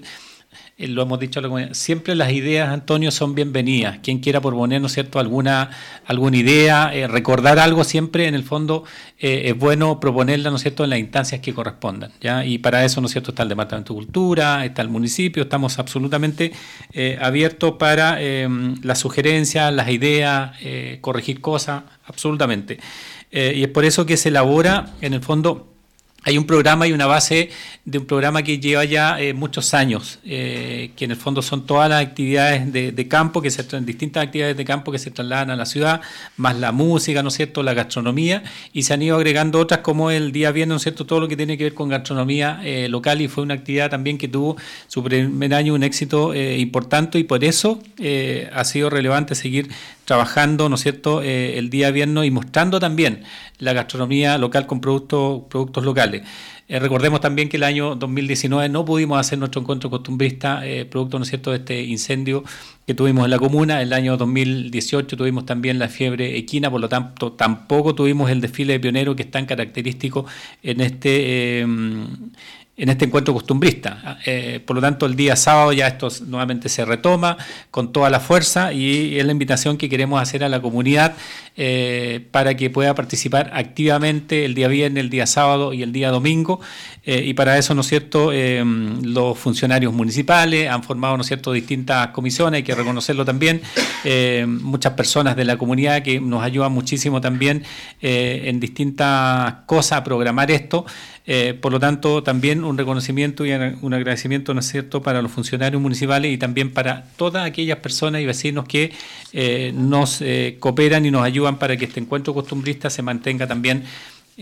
eh, 0.80 0.88
lo 0.88 1.02
hemos 1.02 1.20
dicho, 1.20 1.42
siempre 1.72 2.14
las 2.14 2.32
ideas, 2.32 2.70
Antonio, 2.70 3.10
son 3.10 3.34
bienvenidas. 3.34 3.98
Quien 4.02 4.18
quiera 4.18 4.40
proponer, 4.40 4.80
¿no 4.80 4.86
es 4.86 4.94
cierto?, 4.94 5.18
alguna, 5.18 5.70
alguna 6.06 6.38
idea, 6.38 6.90
eh, 6.94 7.06
recordar 7.06 7.58
algo, 7.58 7.84
siempre 7.84 8.26
en 8.26 8.34
el 8.34 8.44
fondo 8.44 8.84
eh, 9.18 9.42
es 9.44 9.58
bueno 9.58 10.00
proponerla, 10.00 10.48
¿no 10.48 10.56
es 10.56 10.62
cierto?, 10.62 10.84
en 10.84 10.90
las 10.90 10.98
instancias 10.98 11.42
que 11.42 11.52
correspondan. 11.52 12.12
¿ya? 12.20 12.46
Y 12.46 12.58
para 12.58 12.82
eso, 12.84 13.00
¿no 13.02 13.08
es 13.08 13.12
cierto?, 13.12 13.32
está 13.32 13.42
el 13.42 13.50
Departamento 13.50 13.92
de 13.92 13.98
Cultura, 13.98 14.64
está 14.64 14.80
el 14.80 14.88
municipio, 14.88 15.42
estamos 15.42 15.78
absolutamente 15.78 16.52
abiertos 17.20 17.74
para 17.78 18.18
las 18.82 18.98
sugerencias, 18.98 19.72
las 19.72 19.88
ideas, 19.90 20.52
corregir 21.00 21.40
cosas, 21.40 21.84
absolutamente. 22.06 22.78
y 23.30 23.62
es 23.62 23.68
por 23.68 23.84
eso 23.84 24.06
que 24.06 24.16
se 24.16 24.30
elabora, 24.30 24.94
en 25.00 25.14
el 25.14 25.22
fondo, 25.22 25.69
hay 26.22 26.36
un 26.36 26.44
programa 26.44 26.86
y 26.86 26.92
una 26.92 27.06
base 27.06 27.50
de 27.84 27.98
un 27.98 28.06
programa 28.06 28.42
que 28.42 28.58
lleva 28.58 28.84
ya 28.84 29.20
eh, 29.20 29.32
muchos 29.32 29.72
años, 29.72 30.18
eh, 30.24 30.90
que 30.94 31.06
en 31.06 31.12
el 31.12 31.16
fondo 31.16 31.40
son 31.40 31.66
todas 31.66 31.88
las 31.88 32.02
actividades 32.02 32.72
de, 32.72 33.08
campo, 33.08 33.40
que 33.40 33.50
se 33.50 33.64
distintas 33.80 34.24
actividades 34.24 34.56
de 34.56 34.64
campo 34.64 34.92
que 34.92 34.98
se 34.98 35.10
trasladan 35.10 35.50
a 35.50 35.56
la 35.56 35.64
ciudad, 35.64 36.00
más 36.36 36.56
la 36.56 36.72
música, 36.72 37.22
¿no 37.22 37.28
es 37.28 37.34
cierto?, 37.34 37.62
la 37.62 37.74
gastronomía, 37.74 38.42
y 38.72 38.82
se 38.82 38.92
han 38.92 39.02
ido 39.02 39.16
agregando 39.16 39.58
otras 39.58 39.80
como 39.80 40.10
el 40.10 40.30
día 40.30 40.52
viernes, 40.52 40.70
¿no 40.70 40.76
es 40.76 40.82
cierto?, 40.82 41.06
todo 41.06 41.20
lo 41.20 41.28
que 41.28 41.36
tiene 41.36 41.56
que 41.56 41.64
ver 41.64 41.74
con 41.74 41.88
gastronomía 41.88 42.60
eh, 42.64 42.88
local, 42.88 43.20
y 43.22 43.28
fue 43.28 43.42
una 43.42 43.54
actividad 43.54 43.90
también 43.90 44.18
que 44.18 44.28
tuvo 44.28 44.56
su 44.88 45.02
primer 45.02 45.54
año 45.54 45.74
un 45.74 45.82
éxito 45.82 46.34
importante, 46.34 47.18
y 47.18 47.24
por 47.24 47.42
eso 47.44 47.82
ha 48.52 48.64
sido 48.64 48.90
relevante 48.90 49.34
seguir 49.34 49.68
trabajando, 50.10 50.68
¿no 50.68 50.74
es 50.74 50.80
cierto?, 50.80 51.22
el 51.22 51.70
día 51.70 51.92
viernes 51.92 52.24
y 52.24 52.32
mostrando 52.32 52.80
también 52.80 53.22
la 53.60 53.72
gastronomía 53.72 54.38
local 54.38 54.66
con 54.66 54.80
productos, 54.80 55.42
productos 55.48 55.84
locales. 55.84 56.22
Eh, 56.66 56.80
recordemos 56.80 57.20
también 57.20 57.48
que 57.48 57.58
el 57.58 57.62
año 57.62 57.94
2019 57.94 58.68
no 58.68 58.84
pudimos 58.84 59.20
hacer 59.20 59.38
nuestro 59.38 59.60
encuentro 59.60 59.88
costumbrista, 59.88 60.66
eh, 60.66 60.84
producto 60.84 61.18
¿no 61.18 61.22
es 61.22 61.28
cierto? 61.28 61.50
de 61.52 61.58
este 61.58 61.82
incendio 61.82 62.42
que 62.86 62.94
tuvimos 62.94 63.24
en 63.24 63.30
la 63.30 63.38
comuna. 63.38 63.82
El 63.82 63.92
año 63.92 64.16
2018 64.16 65.16
tuvimos 65.16 65.46
también 65.46 65.78
la 65.78 65.88
fiebre 65.88 66.36
equina, 66.36 66.70
por 66.70 66.80
lo 66.80 66.88
tanto 66.88 67.32
tampoco 67.32 67.94
tuvimos 67.94 68.30
el 68.30 68.40
desfile 68.40 68.72
de 68.72 68.80
pionero 68.80 69.14
que 69.14 69.22
es 69.22 69.30
tan 69.30 69.46
característico 69.46 70.26
en 70.62 70.80
este... 70.80 71.66
En 72.76 72.88
este 72.88 73.04
encuentro 73.04 73.34
costumbrista. 73.34 74.18
Eh, 74.24 74.60
por 74.64 74.74
lo 74.74 74.80
tanto, 74.80 75.04
el 75.04 75.14
día 75.14 75.36
sábado 75.36 75.70
ya 75.72 75.86
esto 75.86 76.08
nuevamente 76.26 76.70
se 76.70 76.86
retoma 76.86 77.36
con 77.70 77.92
toda 77.92 78.08
la 78.08 78.20
fuerza 78.20 78.72
y 78.72 79.18
es 79.18 79.26
la 79.26 79.32
invitación 79.32 79.76
que 79.76 79.90
queremos 79.90 80.22
hacer 80.22 80.42
a 80.44 80.48
la 80.48 80.62
comunidad 80.62 81.14
eh, 81.58 82.26
para 82.30 82.56
que 82.56 82.70
pueda 82.70 82.94
participar 82.94 83.50
activamente 83.52 84.46
el 84.46 84.54
día 84.54 84.68
viernes, 84.68 85.02
el 85.02 85.10
día 85.10 85.26
sábado 85.26 85.74
y 85.74 85.82
el 85.82 85.92
día 85.92 86.10
domingo. 86.10 86.60
Eh, 87.04 87.22
y 87.26 87.34
para 87.34 87.58
eso, 87.58 87.74
¿no 87.74 87.82
es 87.82 87.86
cierto?, 87.86 88.30
los 88.32 89.38
funcionarios 89.38 89.92
municipales 89.92 90.70
han 90.70 90.82
formado, 90.82 91.18
¿no 91.18 91.20
es 91.20 91.26
cierto?, 91.26 91.52
distintas 91.52 92.08
comisiones, 92.08 92.58
hay 92.58 92.62
que 92.62 92.74
reconocerlo 92.74 93.26
también, 93.26 93.60
muchas 94.46 94.94
personas 94.94 95.36
de 95.36 95.44
la 95.44 95.58
comunidad 95.58 96.02
que 96.02 96.20
nos 96.20 96.42
ayudan 96.42 96.72
muchísimo 96.72 97.20
también 97.20 97.62
en 98.00 98.58
distintas 98.60 99.54
cosas 99.66 99.98
a 99.98 100.04
programar 100.04 100.50
esto. 100.50 100.86
Eh, 101.32 101.54
por 101.54 101.70
lo 101.70 101.78
tanto, 101.78 102.24
también 102.24 102.64
un 102.64 102.76
reconocimiento 102.76 103.46
y 103.46 103.52
un 103.52 103.94
agradecimiento, 103.94 104.52
¿no 104.52 104.58
es 104.58 104.66
cierto?, 104.66 105.00
para 105.00 105.22
los 105.22 105.30
funcionarios 105.30 105.80
municipales 105.80 106.32
y 106.32 106.38
también 106.38 106.72
para 106.74 107.04
todas 107.14 107.46
aquellas 107.46 107.78
personas 107.78 108.20
y 108.20 108.26
vecinos 108.26 108.66
que 108.66 108.90
eh, 109.32 109.70
nos 109.72 110.22
eh, 110.22 110.56
cooperan 110.58 111.06
y 111.06 111.12
nos 111.12 111.22
ayudan 111.22 111.56
para 111.56 111.76
que 111.76 111.84
este 111.84 112.00
encuentro 112.00 112.34
costumbrista 112.34 112.90
se 112.90 113.02
mantenga 113.02 113.46
también 113.46 113.84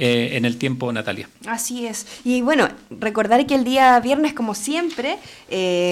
en 0.01 0.45
el 0.45 0.59
tiempo, 0.59 0.93
Natalia. 0.93 1.29
Así 1.45 1.85
es. 1.85 2.07
Y 2.25 2.41
bueno, 2.41 2.69
recordar 2.89 3.45
que 3.47 3.57
el 3.57 3.65
día 3.65 3.99
viernes, 3.99 4.33
como 4.33 4.55
siempre, 4.55 5.17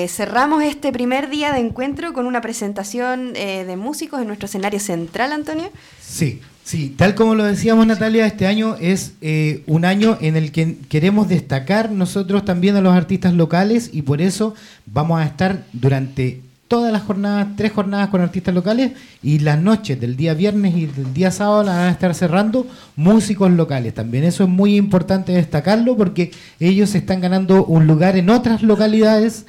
cerramos 0.09 0.62
este 0.62 0.92
primer 0.92 1.28
día 1.28 1.52
de 1.52 1.59
encuentro 1.59 2.12
con 2.12 2.26
una 2.26 2.40
presentación 2.40 3.32
de 3.32 3.76
músicos 3.76 4.20
en 4.20 4.28
nuestro 4.28 4.46
escenario 4.46 4.78
central, 4.78 5.32
Antonio. 5.32 5.72
Sí, 6.00 6.40
Sí, 6.66 6.92
tal 6.96 7.14
como 7.14 7.37
lo 7.37 7.44
decíamos 7.44 7.87
Natalia, 7.87 8.26
este 8.26 8.44
año 8.44 8.74
es 8.81 9.12
eh, 9.20 9.62
un 9.68 9.85
año 9.85 10.18
en 10.20 10.35
el 10.35 10.50
que 10.50 10.76
queremos 10.88 11.29
destacar 11.29 11.92
nosotros 11.92 12.44
también 12.44 12.74
a 12.74 12.81
los 12.81 12.92
artistas 12.92 13.35
locales 13.35 13.88
y 13.92 14.02
por 14.02 14.20
eso 14.20 14.52
vamos 14.85 15.20
a 15.20 15.26
estar 15.26 15.62
durante 15.72 16.40
todas 16.66 16.92
las 16.92 17.05
jornadas, 17.05 17.50
tres 17.57 17.70
jornadas 17.70 18.09
con 18.09 18.20
artistas 18.20 18.52
locales 18.52 18.90
y 19.22 19.38
las 19.38 19.62
noches 19.62 20.00
del 20.00 20.16
día 20.16 20.35
viernes 20.35 20.74
y 20.76 20.87
del 20.87 21.14
día 21.14 21.31
sábado 21.31 21.62
las 21.62 21.76
van 21.76 21.87
a 21.87 21.90
estar 21.92 22.12
cerrando 22.16 22.66
músicos 22.96 23.52
locales 23.52 23.94
también. 23.94 24.24
Eso 24.24 24.42
es 24.42 24.50
muy 24.50 24.74
importante 24.74 25.31
destacarlo 25.31 25.96
porque 25.96 26.33
ellos 26.59 26.96
están 26.96 27.20
ganando 27.20 27.64
un 27.64 27.87
lugar 27.87 28.16
en 28.16 28.29
otras 28.29 28.64
localidades 28.64 29.46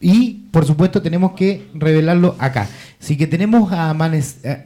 y 0.00 0.44
por 0.52 0.64
supuesto 0.64 1.02
tenemos 1.02 1.32
que 1.32 1.66
revelarlo 1.74 2.36
acá. 2.38 2.68
Así 3.02 3.16
que 3.16 3.26
tenemos 3.26 3.72
a, 3.72 3.90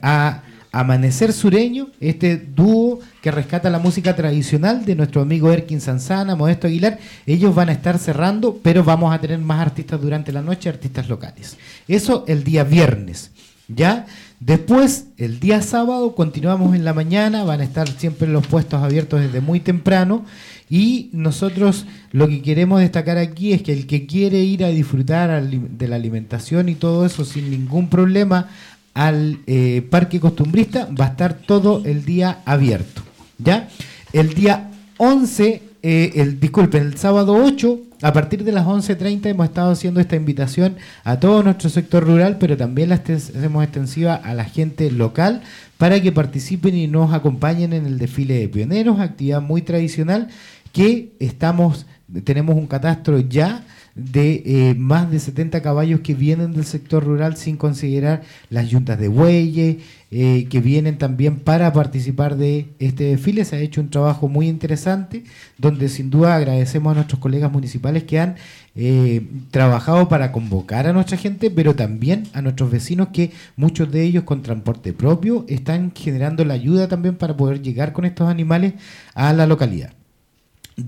a 0.03 0.43
Amanecer 0.73 1.33
Sureño, 1.33 1.89
este 1.99 2.37
dúo 2.37 2.99
que 3.21 3.29
rescata 3.29 3.69
la 3.69 3.79
música 3.79 4.15
tradicional 4.15 4.85
de 4.85 4.95
nuestro 4.95 5.21
amigo 5.21 5.51
Erkin 5.51 5.81
Sanzana, 5.81 6.37
Modesto 6.37 6.67
Aguilar. 6.67 6.97
Ellos 7.25 7.53
van 7.53 7.67
a 7.67 7.73
estar 7.73 7.99
cerrando, 7.99 8.57
pero 8.63 8.81
vamos 8.81 9.13
a 9.13 9.19
tener 9.19 9.39
más 9.39 9.59
artistas 9.59 10.01
durante 10.01 10.31
la 10.31 10.41
noche, 10.41 10.69
artistas 10.69 11.09
locales. 11.09 11.57
Eso 11.89 12.23
el 12.27 12.45
día 12.45 12.63
viernes. 12.63 13.31
¿Ya? 13.67 14.05
Después, 14.39 15.05
el 15.17 15.39
día 15.39 15.61
sábado, 15.61 16.15
continuamos 16.15 16.75
en 16.75 16.83
la 16.83 16.93
mañana, 16.93 17.43
van 17.43 17.61
a 17.61 17.63
estar 17.63 17.87
siempre 17.87 18.27
los 18.27 18.47
puestos 18.47 18.81
abiertos 18.81 19.21
desde 19.21 19.39
muy 19.39 19.59
temprano. 19.59 20.25
Y 20.69 21.09
nosotros 21.11 21.85
lo 22.11 22.27
que 22.27 22.41
queremos 22.41 22.79
destacar 22.79 23.17
aquí 23.17 23.53
es 23.53 23.61
que 23.61 23.73
el 23.73 23.87
que 23.87 24.07
quiere 24.07 24.39
ir 24.39 24.63
a 24.63 24.69
disfrutar 24.69 25.43
de 25.43 25.87
la 25.87 25.97
alimentación 25.97 26.69
y 26.69 26.75
todo 26.75 27.05
eso 27.05 27.25
sin 27.25 27.51
ningún 27.51 27.89
problema, 27.89 28.49
al 28.93 29.39
eh, 29.47 29.85
parque 29.89 30.19
costumbrista 30.19 30.87
va 30.99 31.05
a 31.05 31.09
estar 31.09 31.33
todo 31.33 31.83
el 31.85 32.05
día 32.05 32.39
abierto. 32.45 33.01
¿Ya? 33.37 33.69
El 34.13 34.33
día 34.33 34.69
11, 34.97 35.61
eh, 35.81 36.11
el, 36.15 36.39
disculpen, 36.39 36.83
el 36.83 36.97
sábado 36.97 37.35
8, 37.35 37.79
a 38.03 38.13
partir 38.13 38.43
de 38.43 38.51
las 38.51 38.65
11.30 38.65 39.27
hemos 39.27 39.45
estado 39.45 39.71
haciendo 39.71 39.99
esta 39.99 40.15
invitación 40.15 40.75
a 41.03 41.19
todo 41.19 41.43
nuestro 41.43 41.69
sector 41.69 42.05
rural, 42.05 42.37
pero 42.39 42.57
también 42.57 42.89
la 42.89 42.95
hacemos 42.95 43.63
extensiva 43.63 44.15
a 44.15 44.33
la 44.33 44.45
gente 44.45 44.91
local 44.91 45.41
para 45.77 46.01
que 46.01 46.11
participen 46.11 46.75
y 46.75 46.87
nos 46.87 47.13
acompañen 47.13 47.73
en 47.73 47.85
el 47.85 47.97
desfile 47.97 48.39
de 48.39 48.49
pioneros, 48.49 48.99
actividad 48.99 49.41
muy 49.41 49.61
tradicional 49.61 50.29
que 50.71 51.13
estamos, 51.19 51.85
tenemos 52.23 52.55
un 52.55 52.67
catastro 52.67 53.19
ya 53.19 53.63
de 53.95 54.43
eh, 54.45 54.75
más 54.75 55.11
de 55.11 55.19
70 55.19 55.61
caballos 55.61 55.99
que 56.01 56.13
vienen 56.13 56.53
del 56.53 56.65
sector 56.65 57.03
rural 57.03 57.35
sin 57.37 57.57
considerar 57.57 58.21
las 58.49 58.69
yuntas 58.69 58.99
de 58.99 59.07
bueyes, 59.07 59.77
eh, 60.11 60.47
que 60.49 60.59
vienen 60.59 60.97
también 60.97 61.37
para 61.39 61.71
participar 61.73 62.35
de 62.35 62.67
este 62.79 63.05
desfile. 63.05 63.45
Se 63.45 63.55
ha 63.55 63.59
hecho 63.59 63.81
un 63.81 63.89
trabajo 63.89 64.27
muy 64.27 64.47
interesante, 64.47 65.23
donde 65.57 65.89
sin 65.89 66.09
duda 66.09 66.35
agradecemos 66.35 66.91
a 66.91 66.95
nuestros 66.95 67.19
colegas 67.19 67.51
municipales 67.51 68.03
que 68.03 68.19
han 68.19 68.35
eh, 68.75 69.25
trabajado 69.51 70.09
para 70.09 70.31
convocar 70.31 70.87
a 70.87 70.93
nuestra 70.93 71.17
gente, 71.17 71.49
pero 71.49 71.75
también 71.75 72.23
a 72.33 72.41
nuestros 72.41 72.71
vecinos 72.71 73.09
que 73.13 73.31
muchos 73.55 73.91
de 73.91 74.03
ellos 74.03 74.23
con 74.23 74.41
transporte 74.41 74.93
propio 74.93 75.45
están 75.47 75.91
generando 75.95 76.45
la 76.45 76.53
ayuda 76.53 76.87
también 76.87 77.15
para 77.15 77.35
poder 77.37 77.61
llegar 77.61 77.93
con 77.93 78.05
estos 78.05 78.29
animales 78.29 78.73
a 79.13 79.33
la 79.33 79.45
localidad 79.47 79.93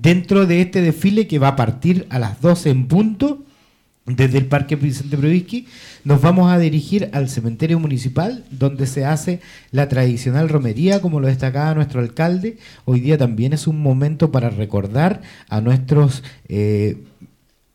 dentro 0.02 0.46
de 0.46 0.62
este 0.62 0.82
desfile 0.82 1.28
que 1.28 1.40
va 1.40 1.50
a 1.50 1.56
partir 1.56 2.08
a 2.10 2.20
las 2.20 2.42
12 2.42 2.70
en 2.70 2.88
punto, 2.88 3.44
desde 4.06 4.38
el 4.38 4.48
Parque 4.48 4.76
Vicente 4.76 5.18
Provisky, 5.18 5.66
nos 6.04 6.22
vamos 6.22 6.52
a 6.52 6.60
dirigir 6.60 7.10
al 7.14 7.30
cementerio 7.30 7.80
municipal, 7.80 8.44
donde 8.52 8.86
se 8.86 9.06
hace 9.06 9.40
la 9.72 9.88
tradicional 9.88 10.50
romería, 10.50 11.02
como 11.02 11.22
lo 11.22 11.28
destacaba 11.28 11.74
nuestro 11.74 12.02
alcalde. 12.02 12.58
Hoy 12.84 13.00
día 13.00 13.18
también 13.18 13.54
es 13.54 13.66
un 13.66 13.82
momento 13.82 14.30
para 14.32 14.50
recordar 14.50 15.22
a 15.48 15.62
nuestros 15.62 16.24
eh, 16.50 16.98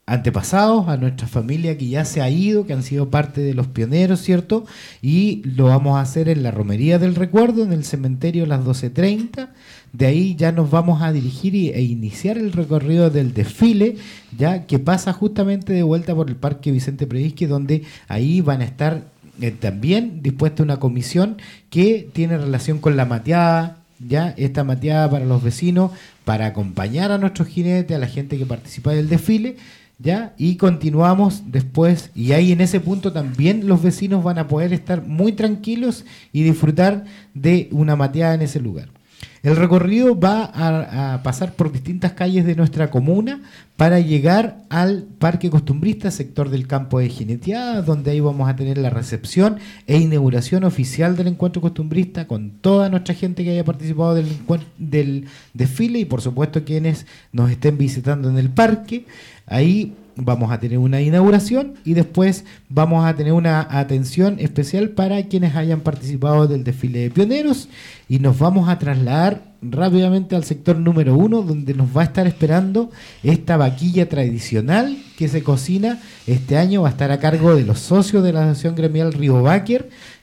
antepasados, 0.04 0.88
a 0.88 0.96
nuestra 0.96 1.26
familia 1.26 1.78
que 1.78 1.88
ya 1.88 2.04
se 2.04 2.20
ha 2.20 2.28
ido, 2.28 2.66
que 2.66 2.72
han 2.72 2.82
sido 2.82 3.10
parte 3.10 3.40
de 3.40 3.54
los 3.54 3.66
pioneros, 3.66 4.20
¿cierto? 4.20 4.66
Y 5.00 5.42
lo 5.44 5.66
vamos 5.66 5.96
a 5.96 6.02
hacer 6.02 6.28
en 6.28 6.42
la 6.42 6.50
Romería 6.50 6.98
del 6.98 7.14
Recuerdo, 7.14 7.62
en 7.62 7.72
el 7.72 7.84
cementerio 7.84 8.44
a 8.44 8.48
las 8.48 8.60
12.30. 8.60 9.48
De 9.92 10.06
ahí 10.06 10.34
ya 10.36 10.52
nos 10.52 10.70
vamos 10.70 11.02
a 11.02 11.12
dirigir 11.12 11.54
e 11.54 11.82
iniciar 11.82 12.36
el 12.38 12.52
recorrido 12.52 13.10
del 13.10 13.32
desfile, 13.32 13.96
ya 14.36 14.66
que 14.66 14.78
pasa 14.78 15.12
justamente 15.12 15.72
de 15.72 15.82
vuelta 15.82 16.14
por 16.14 16.28
el 16.28 16.36
Parque 16.36 16.72
Vicente 16.72 17.06
Previsque, 17.06 17.46
donde 17.46 17.84
ahí 18.08 18.40
van 18.40 18.60
a 18.60 18.64
estar 18.64 19.04
eh, 19.40 19.50
también 19.52 20.20
dispuesta 20.22 20.62
una 20.62 20.78
comisión 20.78 21.36
que 21.70 22.08
tiene 22.12 22.38
relación 22.38 22.78
con 22.78 22.96
la 22.96 23.06
mateada, 23.06 23.78
ya 24.00 24.34
esta 24.36 24.64
mateada 24.64 25.10
para 25.10 25.24
los 25.24 25.42
vecinos, 25.42 25.92
para 26.24 26.46
acompañar 26.46 27.12
a 27.12 27.18
nuestros 27.18 27.48
jinetes, 27.48 27.96
a 27.96 28.00
la 28.00 28.08
gente 28.08 28.36
que 28.36 28.46
participa 28.46 28.92
del 28.92 29.08
desfile, 29.08 29.56
¿ya? 29.98 30.34
Y 30.38 30.56
continuamos 30.56 31.44
después, 31.46 32.10
y 32.14 32.32
ahí 32.32 32.52
en 32.52 32.60
ese 32.60 32.80
punto 32.80 33.12
también 33.12 33.66
los 33.66 33.82
vecinos 33.82 34.22
van 34.22 34.38
a 34.38 34.48
poder 34.48 34.72
estar 34.72 35.02
muy 35.04 35.32
tranquilos 35.32 36.04
y 36.32 36.42
disfrutar 36.42 37.04
de 37.34 37.68
una 37.72 37.96
mateada 37.96 38.34
en 38.34 38.42
ese 38.42 38.60
lugar. 38.60 38.88
El 39.42 39.56
recorrido 39.56 40.18
va 40.18 40.50
a, 40.54 41.22
pasar 41.22 41.52
por 41.52 41.70
distintas 41.70 42.12
calles 42.12 42.44
de 42.44 42.56
nuestra 42.56 42.90
comuna 42.90 43.42
para 43.76 44.00
llegar 44.00 44.64
al 44.68 45.04
Parque 45.18 45.50
Costumbrista, 45.50 46.10
sector 46.10 46.50
del 46.50 46.66
campo 46.66 46.98
de 46.98 47.08
Jineteada, 47.08 47.82
donde 47.82 48.10
ahí 48.10 48.20
vamos 48.20 48.48
a 48.48 48.56
tener 48.56 48.78
la 48.78 48.90
recepción 48.90 49.58
e 49.86 49.98
inauguración 49.98 50.64
oficial 50.64 51.16
del 51.16 51.28
encuentro 51.28 51.62
costumbrista 51.62 52.26
con 52.26 52.50
toda 52.50 52.88
nuestra 52.88 53.14
gente 53.14 53.44
que 53.44 53.50
haya 53.50 53.64
participado 53.64 54.14
del, 54.14 54.28
del 54.78 55.26
desfile 55.54 56.00
y 56.00 56.04
por 56.04 56.20
supuesto 56.20 56.64
quienes 56.64 57.06
nos 57.32 57.50
estén 57.50 57.78
visitando 57.78 58.28
en 58.28 58.38
el 58.38 58.50
parque. 58.50 59.06
Ahí 59.46 59.94
vamos 60.18 60.50
a 60.50 60.58
tener 60.58 60.78
una 60.78 61.00
inauguración 61.00 61.74
y 61.84 61.94
después 61.94 62.44
vamos 62.68 63.06
a 63.06 63.14
tener 63.14 63.32
una 63.32 63.66
atención 63.70 64.36
especial 64.38 64.90
para 64.90 65.22
quienes 65.24 65.54
hayan 65.54 65.80
participado 65.80 66.46
del 66.46 66.64
desfile 66.64 67.00
de 67.00 67.10
pioneros 67.10 67.68
y 68.08 68.18
nos 68.18 68.38
vamos 68.38 68.68
a 68.68 68.78
trasladar 68.78 69.48
rápidamente 69.62 70.36
al 70.36 70.44
sector 70.44 70.76
número 70.76 71.16
uno 71.16 71.42
donde 71.42 71.74
nos 71.74 71.96
va 71.96 72.02
a 72.02 72.04
estar 72.04 72.26
esperando 72.26 72.90
esta 73.22 73.56
vaquilla 73.56 74.08
tradicional 74.08 74.96
que 75.16 75.28
se 75.28 75.42
cocina 75.42 75.98
este 76.26 76.56
año 76.56 76.82
va 76.82 76.88
a 76.88 76.92
estar 76.92 77.10
a 77.10 77.18
cargo 77.18 77.54
de 77.56 77.64
los 77.64 77.80
socios 77.80 78.22
de 78.22 78.32
la 78.32 78.44
asociación 78.44 78.76
gremial 78.76 79.12
Río 79.12 79.42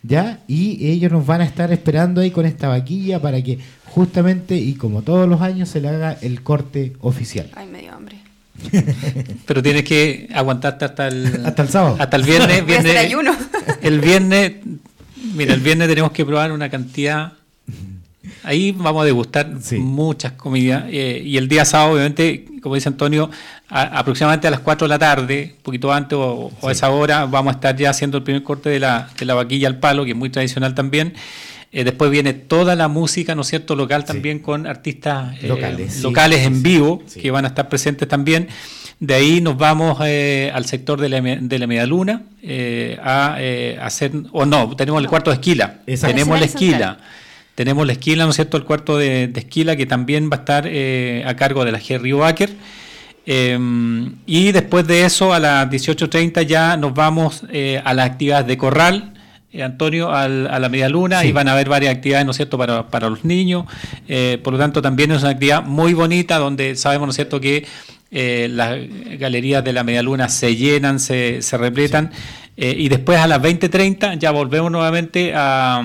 ya 0.04 0.40
y 0.48 0.88
ellos 0.88 1.12
nos 1.12 1.26
van 1.26 1.42
a 1.42 1.46
estar 1.46 1.72
esperando 1.72 2.22
ahí 2.22 2.32
con 2.32 2.46
esta 2.46 2.70
vaquilla 2.70 3.22
para 3.22 3.42
que 3.42 3.60
justamente 3.86 4.56
y 4.56 4.76
como 4.76 5.02
todos 5.02 5.28
los 5.28 5.42
años 5.42 5.70
se 5.70 5.82
le 5.82 5.90
haga 5.90 6.14
el 6.22 6.44
corte 6.44 6.94
oficial. 7.00 7.50
Ay, 7.56 7.68
medio 7.68 7.94
hambre. 7.94 8.25
Pero 9.46 9.62
tienes 9.62 9.84
que 9.84 10.28
aguantarte 10.34 10.86
hasta 10.86 11.08
el, 11.08 11.42
hasta 11.46 11.62
el 11.62 11.70
sábado. 11.70 11.98
Hasta 12.00 12.18
el 12.18 12.24
viernes. 12.24 12.66
viernes 12.66 12.96
el 13.82 14.00
viernes, 14.00 14.54
mira, 15.34 15.54
el 15.54 15.60
viernes 15.60 15.88
tenemos 15.88 16.12
que 16.12 16.26
probar 16.26 16.52
una 16.52 16.70
cantidad. 16.70 17.34
Ahí 18.44 18.72
vamos 18.72 19.02
a 19.02 19.06
degustar 19.06 19.50
muchas 19.80 20.34
comidas. 20.34 20.86
Eh, 20.90 21.22
y 21.24 21.38
el 21.38 21.48
día 21.48 21.66
sábado, 21.66 21.94
obviamente, 21.94 22.46
como 22.62 22.76
dice 22.76 22.90
Antonio, 22.90 23.30
aproximadamente 23.70 24.48
a 24.48 24.52
las 24.52 24.60
4 24.60 24.88
de 24.88 24.90
la 24.90 25.00
tarde, 25.00 25.54
un 25.58 25.64
poquito 25.64 25.92
antes 25.92 26.18
o, 26.20 26.52
a 26.64 26.72
esa 26.72 26.90
hora, 26.90 27.26
vamos 27.26 27.54
a 27.54 27.56
estar 27.56 27.76
ya 27.76 27.90
haciendo 27.90 28.18
el 28.18 28.24
primer 28.24 28.44
corte 28.44 28.70
de 28.70 28.80
la, 28.80 29.10
de 29.18 29.26
la 29.26 29.34
vaquilla 29.34 29.68
al 29.68 29.80
palo, 29.80 30.06
que 30.06 30.12
es 30.12 30.18
muy 30.18 30.30
tradicional 30.30 30.76
también. 30.76 31.14
Eh, 31.76 31.84
después 31.84 32.10
viene 32.10 32.32
toda 32.32 32.74
la 32.78 32.88
música, 32.88 33.36
¿no 33.36 33.42
es 33.42 33.48
cierto?, 33.48 33.76
local 33.76 34.06
también 34.06 34.40
con 34.40 34.66
artistas 34.66 35.36
eh, 35.44 35.48
locales, 35.50 36.02
locales 36.02 36.46
en 36.46 36.64
vivo 36.64 37.04
que 37.22 37.32
van 37.32 37.44
a 37.44 37.50
estar 37.50 37.68
presentes 37.68 38.08
también. 38.08 38.48
De 39.02 39.14
ahí 39.14 39.42
nos 39.42 39.58
vamos 39.58 39.98
eh, 40.06 40.50
al 40.54 40.64
sector 40.68 41.02
de 41.02 41.10
la, 41.10 41.20
de 41.20 41.60
la 41.60 41.68
Medialuna 41.68 42.22
a 43.04 43.38
hacer, 43.82 44.14
o 44.32 44.46
no, 44.46 44.74
tenemos 44.78 45.02
el 45.02 45.10
cuarto 45.10 45.32
de 45.32 45.36
esquila. 45.36 45.82
Tenemos 45.86 46.40
la 46.40 46.46
esquila. 46.46 46.98
Tenemos 47.56 47.86
la 47.86 47.92
esquila, 47.92 48.24
¿no 48.24 48.30
es 48.30 48.38
cierto?, 48.38 48.56
el 48.56 48.64
cuarto 48.64 48.98
de, 48.98 49.34
esquila 49.36 49.76
que 49.76 49.86
también 49.86 50.30
va 50.32 50.38
a 50.38 50.40
estar 50.40 50.70
a 51.28 51.36
cargo 51.36 51.66
de 51.66 51.74
la 51.74 51.80
Jerry 51.80 52.14
Baker. 52.14 52.52
y 53.26 54.52
después 54.54 54.88
de 54.88 55.04
eso, 55.04 55.34
a 55.34 55.42
las 55.42 55.70
18.30 55.70 56.46
ya 56.46 56.78
nos 56.78 56.94
vamos 56.94 57.44
a 57.44 57.94
las 57.94 58.12
actividades 58.12 58.48
de 58.48 58.58
corral, 58.58 59.12
eh, 59.52 59.64
Antonio, 59.64 60.12
a 60.12 60.28
la 60.28 60.70
media 60.70 60.90
luna 60.90 61.24
y 61.24 61.32
van 61.32 61.48
a 61.48 61.54
haber 61.54 61.70
varias 61.70 61.96
actividades, 61.96 62.26
¿no 62.26 62.32
es 62.32 62.38
cierto?, 62.38 62.58
para, 62.58 62.88
para 62.88 63.10
los 63.10 63.24
niños. 63.24 63.66
Eh, 64.08 64.40
por 64.44 64.54
lo 64.54 64.60
tanto, 64.60 64.82
también 64.82 65.12
es 65.12 65.22
una 65.22 65.32
actividad 65.32 65.64
muy 65.64 65.94
bonita 65.94 66.38
donde 66.38 66.76
sabemos, 66.76 67.08
¿no 67.08 67.12
es 67.12 67.16
cierto?, 67.16 67.40
que 67.40 67.66
eh, 68.12 68.48
las 68.52 68.78
galerías 69.18 69.64
de 69.64 69.74
la 69.74 69.84
media 69.84 70.02
luna 70.02 70.30
se 70.30 70.56
llenan, 70.56 71.00
se, 71.00 71.42
se 71.42 71.58
repletan. 71.58 72.12
y 72.58 72.88
después 72.90 73.20
a 73.20 73.28
las 73.28 73.42
20.30 73.42 74.18
ya 74.18 74.32
volvemos 74.32 74.72
nuevamente 74.72 75.34
a, 75.36 75.84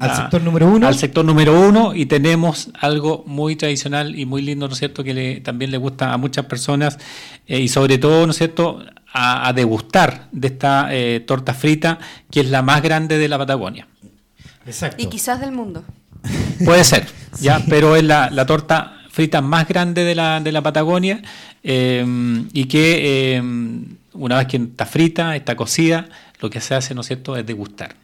al 0.00 0.16
sector 0.16 0.42
número 0.42 0.68
uno. 0.68 0.86
Al 0.86 0.94
sector 0.94 1.24
número 1.24 1.60
uno 1.60 1.94
y 1.94 2.06
tenemos 2.06 2.70
algo 2.80 3.24
muy 3.26 3.56
tradicional 3.56 4.18
y 4.18 4.24
muy 4.24 4.42
lindo, 4.42 4.66
¿no 4.66 4.72
es 4.72 4.78
cierto?, 4.78 5.02
que 5.02 5.40
también 5.44 5.70
le 5.70 5.78
gusta 5.78 6.12
a 6.12 6.16
muchas 6.16 6.46
personas 6.46 6.98
y 7.46 7.68
sobre 7.68 7.98
todo, 7.98 8.26
¿no 8.26 8.30
es 8.30 8.38
cierto?, 8.38 8.84
a, 9.12 9.52
degustar 9.52 10.28
de 10.32 10.48
esta 10.48 10.88
eh, 10.90 11.20
torta 11.20 11.54
frita, 11.54 11.98
que 12.30 12.40
es 12.40 12.50
la 12.50 12.62
más 12.62 12.82
grande 12.82 13.18
de 13.18 13.28
la 13.28 13.38
Patagonia. 13.38 13.88
Exacto. 14.66 15.02
Y 15.02 15.06
quizás 15.06 15.40
del 15.40 15.52
mundo. 15.52 15.84
Puede 16.64 16.84
ser, 16.84 17.06
ya, 17.40 17.60
pero 17.68 17.96
es 17.96 18.04
la, 18.04 18.46
torta 18.46 18.98
frita 19.10 19.40
más 19.40 19.66
grande 19.66 20.04
de 20.04 20.14
la, 20.14 20.40
de 20.40 20.52
la 20.52 20.62
Patagonia 20.62 21.22
eh, 21.62 22.04
y 22.52 22.66
que 22.66 23.36
eh, 23.36 23.42
una 24.12 24.38
vez 24.38 24.46
que 24.46 24.56
está 24.56 24.86
frita, 24.86 25.34
está 25.34 25.56
cocida, 25.56 26.08
lo 26.40 26.50
que 26.50 26.60
se 26.60 26.74
hace, 26.74 26.94
¿no 26.94 27.00
es 27.00 27.08
cierto?, 27.08 27.36
es 27.36 27.46
degustar. 27.46 27.96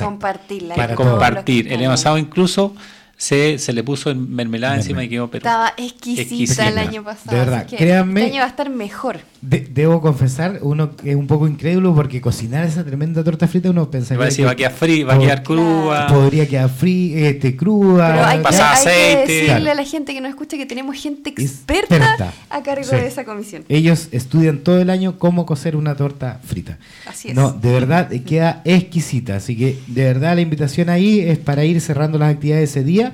Compartirla. 0.00 0.74
Para 0.74 0.94
compartir. 0.94 1.72
El 1.72 1.82
envasado 1.82 2.18
incluso 2.18 2.74
se, 3.18 3.58
se 3.58 3.72
le 3.72 3.82
puso 3.82 4.14
mermelada 4.14 4.76
encima 4.76 5.02
y 5.02 5.08
quedó 5.08 5.30
pero 5.30 5.38
Estaba 5.38 5.72
exquisita, 5.78 6.68
el 6.68 6.76
año 6.76 7.02
pasado. 7.02 7.34
De 7.34 7.44
verdad, 7.44 7.66
créanme. 7.66 8.20
Este 8.20 8.32
año 8.32 8.40
va 8.40 8.46
a 8.46 8.50
estar 8.50 8.68
mejor. 8.68 9.20
debo 9.40 10.02
confesar, 10.02 10.58
uno 10.60 10.94
que 10.96 11.10
es 11.10 11.16
un 11.16 11.26
poco 11.26 11.48
incrédulo 11.48 11.94
porque 11.94 12.20
cocinar 12.20 12.66
esa 12.66 12.84
tremenda 12.84 13.24
torta 13.24 13.48
frita 13.48 13.70
uno 13.70 13.90
pensaría. 13.90 14.18
Va 14.18 14.24
a, 14.24 14.28
decir, 14.28 14.46
va 14.46 14.50
a 14.50 14.56
quedar 14.56 14.72
fría, 14.72 15.06
va 15.06 15.14
a 15.14 15.18
quedar 15.18 15.42
cruda. 15.42 16.06
Podría 16.08 16.46
quedar 16.46 16.68
fría, 16.68 17.30
este, 17.30 17.56
cruda. 17.56 18.12
Pero 18.12 18.24
hay, 18.26 18.42
que, 18.42 18.56
hay 18.56 18.84
que 18.84 19.32
decirle 19.32 19.70
a 19.70 19.74
la 19.74 19.84
gente 19.84 20.12
que 20.12 20.20
nos 20.20 20.28
escucha 20.28 20.58
que 20.58 20.66
tenemos 20.66 20.96
gente 20.96 21.30
experta, 21.30 22.34
a 22.50 22.62
cargo 22.62 22.90
de 22.90 23.06
esa 23.06 23.24
comisión. 23.24 23.64
Ellos 23.70 24.08
estudian 24.12 24.58
todo 24.58 24.78
el 24.78 24.90
año 24.90 25.18
cómo 25.18 25.46
cocer 25.46 25.74
una 25.74 25.96
torta 25.96 26.38
frita. 26.44 26.78
Así 27.06 27.28
es. 27.28 27.34
No, 27.34 27.52
de 27.52 27.72
verdad 27.72 28.10
queda 28.26 28.60
exquisita. 28.66 29.36
Así 29.36 29.56
que 29.56 29.78
de 29.86 30.04
verdad 30.04 30.34
la 30.34 30.42
invitación 30.42 30.90
ahí 30.90 31.20
es 31.20 31.38
para 31.38 31.64
ir 31.64 31.80
cerrando 31.80 32.18
las 32.18 32.34
actividades 32.34 32.70
ese 32.70 32.84
día 32.84 33.05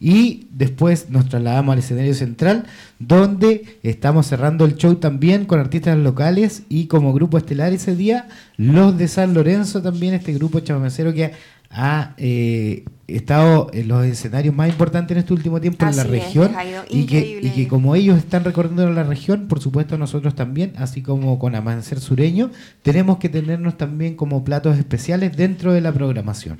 y 0.00 0.46
después 0.52 1.10
nos 1.10 1.28
trasladamos 1.28 1.72
al 1.72 1.78
escenario 1.80 2.14
central, 2.14 2.66
donde 2.98 3.78
estamos 3.82 4.26
cerrando 4.26 4.64
el 4.64 4.76
show 4.76 4.94
también 4.96 5.44
con 5.44 5.60
artistas 5.60 5.98
locales 5.98 6.62
y 6.68 6.86
como 6.86 7.12
grupo 7.12 7.38
estelar 7.38 7.72
ese 7.72 7.96
día, 7.96 8.28
los 8.56 8.96
de 8.96 9.08
San 9.08 9.34
Lorenzo 9.34 9.82
también, 9.82 10.14
este 10.14 10.32
grupo 10.32 10.60
chamamecero 10.60 11.12
que 11.12 11.32
ha 11.70 12.14
eh, 12.16 12.84
estado 13.06 13.70
en 13.74 13.88
los 13.88 14.06
escenarios 14.06 14.54
más 14.54 14.68
importantes 14.68 15.14
en 15.14 15.18
este 15.18 15.34
último 15.34 15.60
tiempo 15.60 15.84
en 15.84 15.96
la 15.96 16.04
región 16.04 16.52
y 16.88 17.04
que, 17.04 17.40
y 17.42 17.50
que, 17.50 17.68
como 17.68 17.94
ellos 17.94 18.16
están 18.16 18.44
recorriendo 18.44 18.88
la 18.90 19.02
región, 19.02 19.48
por 19.48 19.60
supuesto 19.60 19.98
nosotros 19.98 20.34
también, 20.34 20.72
así 20.76 21.02
como 21.02 21.38
con 21.38 21.54
Amanecer 21.54 22.00
Sureño, 22.00 22.50
tenemos 22.82 23.18
que 23.18 23.28
tenernos 23.28 23.76
también 23.76 24.14
como 24.14 24.44
platos 24.44 24.78
especiales 24.78 25.36
dentro 25.36 25.72
de 25.72 25.80
la 25.80 25.92
programación. 25.92 26.58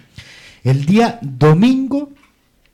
El 0.62 0.84
día 0.84 1.18
domingo 1.22 2.10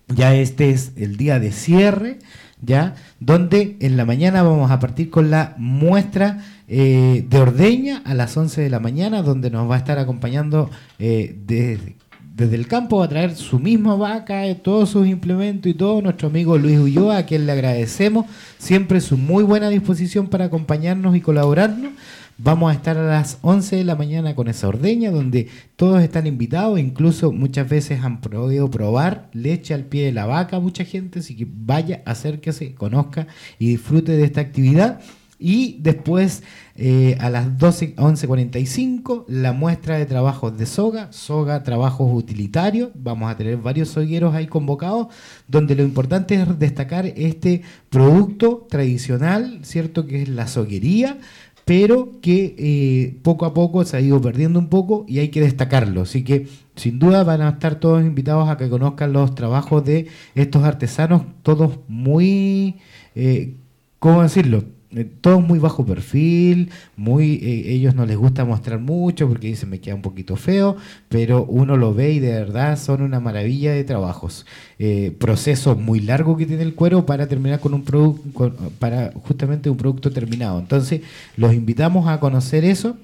ya 0.08 0.34
este 0.34 0.70
es 0.70 0.92
el 0.96 1.16
día 1.16 1.38
de 1.38 1.52
cierre, 1.52 2.18
ya, 2.60 2.94
donde 3.20 3.76
en 3.80 3.96
la 3.96 4.04
mañana 4.04 4.42
vamos 4.42 4.70
a 4.70 4.80
partir 4.80 5.10
con 5.10 5.30
la 5.30 5.54
muestra 5.58 6.38
eh, 6.66 7.26
de 7.28 7.38
ordeña 7.38 8.02
a 8.04 8.14
las 8.14 8.36
11 8.36 8.62
de 8.62 8.70
la 8.70 8.80
mañana, 8.80 9.22
donde 9.22 9.50
nos 9.50 9.70
va 9.70 9.74
a 9.74 9.78
estar 9.78 9.98
acompañando 9.98 10.70
eh, 10.98 11.36
desde, 11.46 12.56
el 12.56 12.66
campo, 12.66 12.98
va 12.98 13.04
a 13.04 13.08
traer 13.08 13.34
su 13.36 13.58
misma 13.58 13.96
vaca, 13.96 14.46
eh, 14.46 14.54
todos 14.54 14.90
sus 14.90 15.06
implementos 15.06 15.70
y 15.70 15.74
todo, 15.74 16.00
nuestro 16.00 16.28
amigo 16.28 16.56
Luis 16.56 16.78
Ulloa, 16.78 17.18
a 17.18 17.26
quien 17.26 17.46
le 17.46 17.52
agradecemos 17.52 18.26
siempre 18.58 19.00
su 19.00 19.18
muy 19.18 19.44
buena 19.44 19.68
disposición 19.68 20.28
para 20.28 20.46
acompañarnos 20.46 21.14
y 21.16 21.20
colaborarnos. 21.20 21.92
Vamos 22.36 22.72
a 22.72 22.74
estar 22.74 22.98
a 22.98 23.04
las 23.04 23.38
11 23.42 23.76
de 23.76 23.84
la 23.84 23.94
mañana 23.94 24.34
con 24.34 24.48
esa 24.48 24.66
ordeña 24.66 25.12
donde 25.12 25.48
todos 25.76 26.02
están 26.02 26.26
invitados, 26.26 26.80
incluso 26.80 27.30
muchas 27.30 27.68
veces 27.68 28.02
han 28.02 28.20
podido 28.20 28.68
probar 28.70 29.28
leche 29.32 29.72
al 29.72 29.84
pie 29.84 30.06
de 30.06 30.12
la 30.12 30.26
vaca, 30.26 30.58
mucha 30.58 30.84
gente, 30.84 31.20
así 31.20 31.36
que 31.36 31.46
vaya, 31.48 32.02
acérquese, 32.04 32.74
conozca 32.74 33.28
y 33.60 33.68
disfrute 33.68 34.12
de 34.12 34.24
esta 34.24 34.40
actividad. 34.40 35.00
Y 35.38 35.78
después 35.80 36.42
eh, 36.76 37.16
a 37.20 37.28
las 37.28 37.58
12, 37.58 37.96
11.45 37.96 39.26
la 39.28 39.52
muestra 39.52 39.98
de 39.98 40.06
trabajos 40.06 40.56
de 40.56 40.64
soga, 40.64 41.12
soga 41.12 41.62
trabajos 41.62 42.10
utilitarios. 42.12 42.90
Vamos 42.94 43.30
a 43.30 43.36
tener 43.36 43.58
varios 43.58 43.90
sogueros 43.90 44.34
ahí 44.34 44.46
convocados, 44.46 45.08
donde 45.46 45.74
lo 45.74 45.82
importante 45.82 46.36
es 46.36 46.58
destacar 46.58 47.06
este 47.06 47.62
producto 47.90 48.66
tradicional, 48.70 49.60
¿cierto? 49.62 50.06
Que 50.06 50.22
es 50.22 50.28
la 50.28 50.46
soguería 50.46 51.18
pero 51.64 52.20
que 52.20 52.54
eh, 52.58 53.18
poco 53.22 53.46
a 53.46 53.54
poco 53.54 53.84
se 53.84 53.96
ha 53.96 54.00
ido 54.00 54.20
perdiendo 54.20 54.58
un 54.58 54.68
poco 54.68 55.04
y 55.08 55.18
hay 55.18 55.28
que 55.28 55.40
destacarlo. 55.40 56.02
Así 56.02 56.22
que 56.24 56.46
sin 56.76 56.98
duda 56.98 57.24
van 57.24 57.42
a 57.42 57.50
estar 57.50 57.76
todos 57.76 58.02
invitados 58.02 58.48
a 58.48 58.56
que 58.56 58.68
conozcan 58.68 59.12
los 59.12 59.34
trabajos 59.34 59.84
de 59.84 60.08
estos 60.34 60.64
artesanos, 60.64 61.22
todos 61.42 61.78
muy, 61.88 62.76
eh, 63.14 63.54
¿cómo 63.98 64.22
decirlo? 64.22 64.64
Eh, 64.96 65.04
todos 65.20 65.42
muy 65.42 65.58
bajo 65.58 65.84
perfil, 65.84 66.70
muy 66.96 67.34
eh, 67.42 67.72
ellos 67.72 67.94
no 67.94 68.06
les 68.06 68.16
gusta 68.16 68.44
mostrar 68.44 68.78
mucho 68.78 69.28
porque 69.28 69.48
dicen 69.48 69.70
me 69.70 69.80
queda 69.80 69.94
un 69.94 70.02
poquito 70.02 70.36
feo, 70.36 70.76
pero 71.08 71.44
uno 71.44 71.76
lo 71.76 71.94
ve 71.94 72.12
y 72.12 72.20
de 72.20 72.32
verdad 72.32 72.78
son 72.78 73.02
una 73.02 73.20
maravilla 73.20 73.72
de 73.72 73.84
trabajos. 73.84 74.46
Eh, 74.78 75.14
proceso 75.18 75.74
muy 75.74 76.00
largo 76.00 76.36
que 76.36 76.46
tiene 76.46 76.62
el 76.62 76.74
cuero 76.74 77.06
para 77.06 77.26
terminar 77.26 77.60
con 77.60 77.74
un 77.74 77.82
producto, 77.84 78.52
para 78.78 79.12
justamente 79.24 79.70
un 79.70 79.76
producto 79.76 80.10
terminado. 80.10 80.58
Entonces 80.58 81.00
los 81.36 81.54
invitamos 81.54 82.08
a 82.08 82.20
conocer 82.20 82.64
eso 82.64 82.96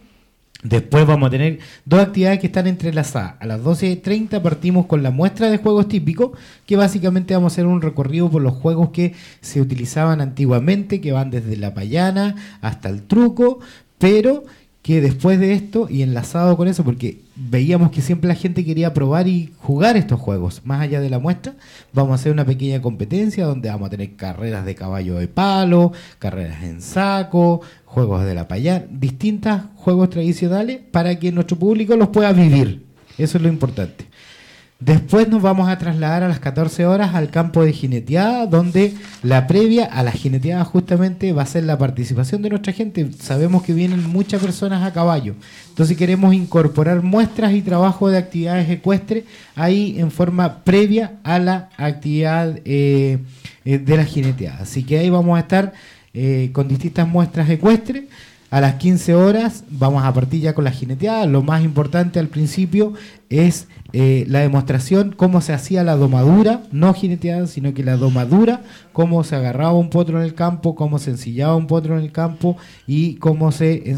Después 0.63 1.07
vamos 1.07 1.29
a 1.29 1.31
tener 1.31 1.59
dos 1.87 2.01
actividades 2.01 2.39
que 2.39 2.49
están 2.49 2.67
entrelazadas. 2.67 3.35
A 3.41 3.47
las 3.47 3.63
12.30 3.63 4.43
partimos 4.43 4.87
con 4.87 5.03
la 5.03 5.11
muestra 5.11 5.51
de 5.51 5.57
juegos 5.57 5.89
típicos, 5.89 6.33
que 6.67 6.77
básicamente 6.77 7.33
vamos 7.35 7.53
a 7.53 7.55
hacer 7.55 7.67
un 7.67 7.81
recorrido 7.81 8.31
por 8.31 8.43
los 8.43 8.55
juegos 8.55 8.91
que 8.91 9.15
se 9.41 9.61
utilizaban 9.63 10.21
antiguamente, 10.21 11.01
que 11.01 11.13
van 11.13 11.31
desde 11.31 11.57
la 11.57 11.73
payana 11.73 12.37
hasta 12.61 12.91
el 12.91 13.03
truco, 13.03 13.61
pero 13.99 14.45
que 14.83 15.01
después 15.01 15.41
de 15.41 15.55
esto, 15.55 15.89
y 15.91 16.03
enlazado 16.03 16.57
con 16.57 16.69
eso, 16.69 16.85
porque 16.85 17.21
veíamos 17.49 17.91
que 17.91 18.03
siempre 18.03 18.29
la 18.29 18.35
gente 18.35 18.65
quería 18.65 18.93
probar 18.93 19.27
y 19.27 19.53
jugar 19.59 19.97
estos 19.97 20.21
juegos, 20.21 20.61
más 20.65 20.83
allá 20.83 21.01
de 21.01 21.09
la 21.09 21.19
muestra, 21.19 21.55
vamos 21.93 22.13
a 22.13 22.15
hacer 22.17 22.33
una 22.33 22.45
pequeña 22.45 22.83
competencia 22.83 23.47
donde 23.47 23.71
vamos 23.71 23.87
a 23.87 23.91
tener 23.91 24.15
carreras 24.17 24.67
de 24.67 24.75
caballo 24.75 25.17
de 25.17 25.29
palo, 25.29 25.93
carreras 26.19 26.63
en 26.63 26.83
saco, 26.83 27.63
juegos 27.87 28.25
de 28.25 28.35
la 28.35 28.47
payana, 28.47 28.85
distintos 28.91 29.61
juegos 29.77 30.11
tradicionales 30.11 30.81
para 30.91 31.19
que 31.19 31.33
nuestro 31.33 31.59
público 31.59 31.97
los 31.97 32.09
pueda 32.09 32.33
vivir. 32.33 32.85
Eso 33.17 33.39
es 33.39 33.43
lo 33.43 33.49
importante. 33.49 34.05
Después 34.81 35.29
nos 35.29 35.43
vamos 35.43 35.69
a 35.69 35.77
trasladar 35.77 36.23
a 36.23 36.29
las 36.29 36.41
14 36.41 36.87
horas 36.87 37.15
al 37.15 37.29
campo 37.29 37.63
de 37.63 37.75
jineteada, 37.75 38.47
donde 38.47 38.95
la 39.23 39.47
previa 39.47 39.85
a 39.85 40.03
la 40.03 40.11
jineteada 40.11 40.65
justamente 40.65 41.35
va 41.35 41.43
a 41.43 41.47
ser 41.47 41.65
la 41.65 41.77
participación 41.77 42.41
de 42.41 42.49
nuestra 42.49 42.73
gente. 42.73 43.11
Sabemos 43.21 43.63
que 43.63 43.75
vienen 43.75 44.09
muchas 44.09 44.41
personas 44.41 44.83
a 44.83 44.95
caballo, 44.95 45.35
entonces 45.69 45.99
queremos 45.99 46.33
incorporar 46.33 47.03
muestras 47.03 47.53
y 47.53 47.61
trabajo 47.61 48.09
de 48.09 48.17
actividades 48.17 48.71
ecuestres 48.71 49.25
ahí 49.55 49.97
en 49.99 50.11
forma 50.11 50.65
previa 50.65 51.19
a 51.25 51.39
la 51.39 51.69
actividad 51.77 52.59
eh, 52.65 53.19
eh, 53.67 53.79
de 53.79 53.97
la 53.99 54.05
jineteada. 54.07 54.61
Así 54.63 54.83
que 54.83 54.99
ahí 54.99 55.11
vamos 55.11 55.37
a 55.37 55.41
estar 55.41 55.75
eh, 56.15 56.49
con 56.55 56.69
distintas 56.69 57.07
muestras 57.07 57.51
ecuestres. 57.51 58.05
A 58.51 58.61
las 58.61 58.75
15 58.77 59.15
horas 59.15 59.63
vamos 59.71 60.03
a 60.03 60.13
partir 60.13 60.41
ya 60.41 60.55
con 60.55 60.65
la 60.65 60.73
jineteada. 60.73 61.25
Lo 61.27 61.43
más 61.43 61.63
importante 61.63 62.19
al 62.19 62.27
principio 62.27 62.95
es 63.29 63.69
eh, 63.93 64.25
la 64.29 64.41
demostración 64.41 65.13
cómo 65.17 65.41
se 65.41 65.53
hacía 65.53 65.83
la 65.83 65.97
domadura, 65.97 66.63
no 66.71 66.95
jineteada, 66.95 67.47
sino 67.47 67.75
que 67.75 67.85
la 67.85 67.97
domadura, 67.97 68.63
cómo 68.93 69.25
se 69.25 69.37
agarraba 69.37 69.73
un 69.73 69.91
potro 69.91 70.19
en 70.19 70.25
el 70.25 70.35
campo, 70.35 70.75
cómo 70.75 70.99
se 70.99 71.11
ensillaba 71.11 71.57
un 71.57 71.67
potro 71.67 71.97
en 71.99 72.05
el 72.05 72.13
campo 72.13 72.57
y 72.87 73.17
cómo 73.17 73.53
se, 73.53 73.91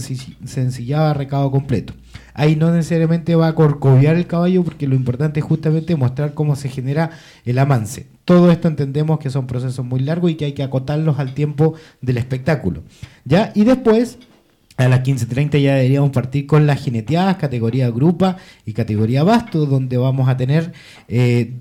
ensillaba 0.56 1.14
recado 1.14 1.50
completo. 1.50 1.94
Ahí 2.34 2.56
no 2.56 2.70
necesariamente 2.70 3.34
va 3.34 3.48
a 3.48 3.54
corcoviar 3.54 4.16
el 4.16 4.26
caballo 4.26 4.64
porque 4.64 4.86
lo 4.86 4.94
importante 4.94 5.40
es 5.40 5.46
justamente 5.46 5.96
mostrar 5.96 6.32
cómo 6.32 6.56
se 6.56 6.68
genera 6.68 7.10
el 7.44 7.58
avance. 7.58 8.06
Todo 8.24 8.50
esto 8.50 8.68
entendemos 8.68 9.18
que 9.18 9.28
son 9.28 9.46
procesos 9.46 9.84
muy 9.84 10.00
largos 10.00 10.30
y 10.30 10.36
que 10.36 10.46
hay 10.46 10.52
que 10.52 10.62
acotarlos 10.62 11.18
al 11.18 11.34
tiempo 11.34 11.74
del 12.00 12.16
espectáculo. 12.16 12.82
¿Ya? 13.24 13.52
Y 13.54 13.64
después 13.64 14.18
a 14.78 14.88
las 14.88 15.00
15.30 15.00 15.60
ya 15.60 15.74
deberíamos 15.74 16.10
partir 16.10 16.46
con 16.46 16.66
las 16.66 16.80
jineteadas, 16.80 17.36
categoría 17.36 17.90
grupa 17.90 18.38
y 18.64 18.72
categoría 18.72 19.22
basto, 19.22 19.66
donde 19.66 19.98
vamos 19.98 20.30
a 20.30 20.36
tener 20.38 20.72
12 21.08 21.52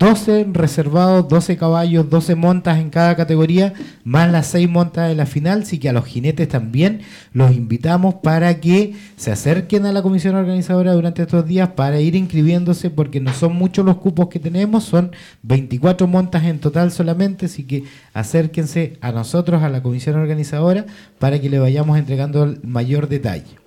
eh, 0.42 0.48
reservados, 0.52 1.28
12 1.28 1.58
caballos, 1.58 2.10
12 2.10 2.36
montas 2.36 2.80
en 2.80 2.90
cada 2.90 3.16
categoría, 3.18 3.74
más 4.06 4.32
las 4.32 4.48
6 4.48 4.70
montas 4.70 5.10
de 5.10 5.16
la 5.16 5.26
final. 5.26 5.64
Así 5.64 5.78
que 5.78 5.90
a 5.90 5.94
los 5.94 6.06
jinetes 6.06 6.48
también 6.48 7.02
los 7.34 7.52
invitamos 7.52 8.16
para 8.16 8.60
que 8.62 8.96
se 9.18 9.32
acerquen 9.32 9.86
a 9.86 9.92
la 9.92 10.02
comisión 10.02 10.36
organizadora 10.36 10.94
durante 10.94 11.24
estos 11.24 11.46
días 11.46 11.70
para 11.70 12.00
ir 12.00 12.16
inscribiéndose, 12.16 12.90
porque 12.90 13.20
no 13.20 13.34
son 13.34 13.56
muchos 13.56 13.86
los 13.86 13.98
cupos 13.98 14.30
que 14.30 14.40
tenemos, 14.40 14.86
son 14.86 15.12
24 15.44 16.08
montas 16.08 16.46
en 16.46 16.60
total 16.60 16.92
solamente. 16.92 17.48
Así 17.48 17.64
que 17.64 17.84
acérquense 18.14 18.98
a 19.02 19.12
nosotros, 19.12 19.64
a 19.64 19.70
la 19.70 19.82
comisión 19.84 20.16
organizadora, 20.16 20.86
para 21.20 21.40
que 21.40 21.50
le 21.50 21.60
vayamos 21.60 21.98
entregando 21.98 22.44
el 22.44 22.60
mayor 22.64 23.08
detalle. 23.08 23.61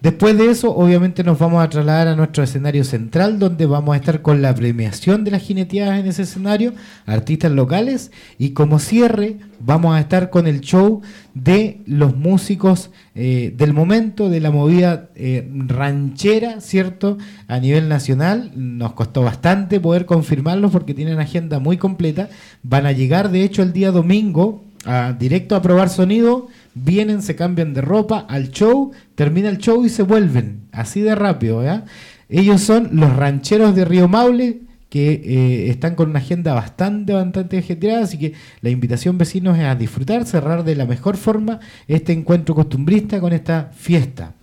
Después 0.00 0.36
de 0.36 0.50
eso, 0.50 0.76
obviamente 0.76 1.24
nos 1.24 1.38
vamos 1.38 1.64
a 1.64 1.70
trasladar 1.70 2.08
a 2.08 2.16
nuestro 2.16 2.44
escenario 2.44 2.84
central, 2.84 3.38
donde 3.38 3.64
vamos 3.64 3.94
a 3.94 3.96
estar 3.96 4.20
con 4.20 4.42
la 4.42 4.54
premiación 4.54 5.24
de 5.24 5.30
las 5.30 5.42
jineteadas 5.42 5.98
en 5.98 6.06
ese 6.06 6.22
escenario, 6.22 6.74
artistas 7.06 7.50
locales, 7.50 8.12
y 8.38 8.50
como 8.50 8.78
cierre 8.78 9.38
vamos 9.58 9.96
a 9.96 10.00
estar 10.00 10.28
con 10.28 10.46
el 10.46 10.60
show 10.60 11.00
de 11.32 11.80
los 11.86 12.14
músicos 12.14 12.90
eh, 13.14 13.54
del 13.56 13.72
momento, 13.72 14.28
de 14.28 14.40
la 14.40 14.50
movida 14.50 15.08
eh, 15.14 15.50
ranchera, 15.66 16.60
¿cierto? 16.60 17.16
A 17.48 17.58
nivel 17.58 17.88
nacional, 17.88 18.52
nos 18.54 18.92
costó 18.92 19.22
bastante 19.22 19.80
poder 19.80 20.04
confirmarlos 20.04 20.72
porque 20.72 20.92
tienen 20.92 21.20
agenda 21.20 21.58
muy 21.58 21.78
completa. 21.78 22.28
Van 22.62 22.84
a 22.84 22.92
llegar, 22.92 23.30
de 23.30 23.44
hecho, 23.44 23.62
el 23.62 23.72
día 23.72 23.92
domingo, 23.92 24.62
a, 24.84 25.14
directo 25.18 25.56
a 25.56 25.62
probar 25.62 25.88
sonido 25.88 26.48
vienen, 26.76 27.22
se 27.22 27.34
cambian 27.34 27.72
de 27.74 27.80
ropa 27.80 28.26
al 28.28 28.50
show, 28.50 28.92
termina 29.14 29.48
el 29.48 29.58
show 29.58 29.84
y 29.84 29.88
se 29.88 30.02
vuelven, 30.02 30.68
así 30.72 31.00
de 31.00 31.14
rápido. 31.14 31.62
Ellos 32.28 32.60
son 32.60 32.90
los 32.92 33.16
rancheros 33.16 33.74
de 33.74 33.84
Río 33.84 34.08
Maule 34.08 34.60
que 34.88 35.12
eh, 35.12 35.70
están 35.70 35.94
con 35.96 36.10
una 36.10 36.20
agenda 36.20 36.54
bastante, 36.54 37.12
bastante 37.12 37.58
ajetreada, 37.58 38.04
así 38.04 38.18
que 38.18 38.34
la 38.60 38.70
invitación 38.70 39.18
vecinos 39.18 39.58
es 39.58 39.64
a 39.64 39.74
disfrutar, 39.74 40.24
cerrar 40.26 40.62
de 40.64 40.76
la 40.76 40.86
mejor 40.86 41.16
forma 41.16 41.58
este 41.88 42.12
encuentro 42.12 42.54
costumbrista 42.54 43.20
con 43.20 43.32
esta 43.32 43.70
fiesta. 43.74 44.34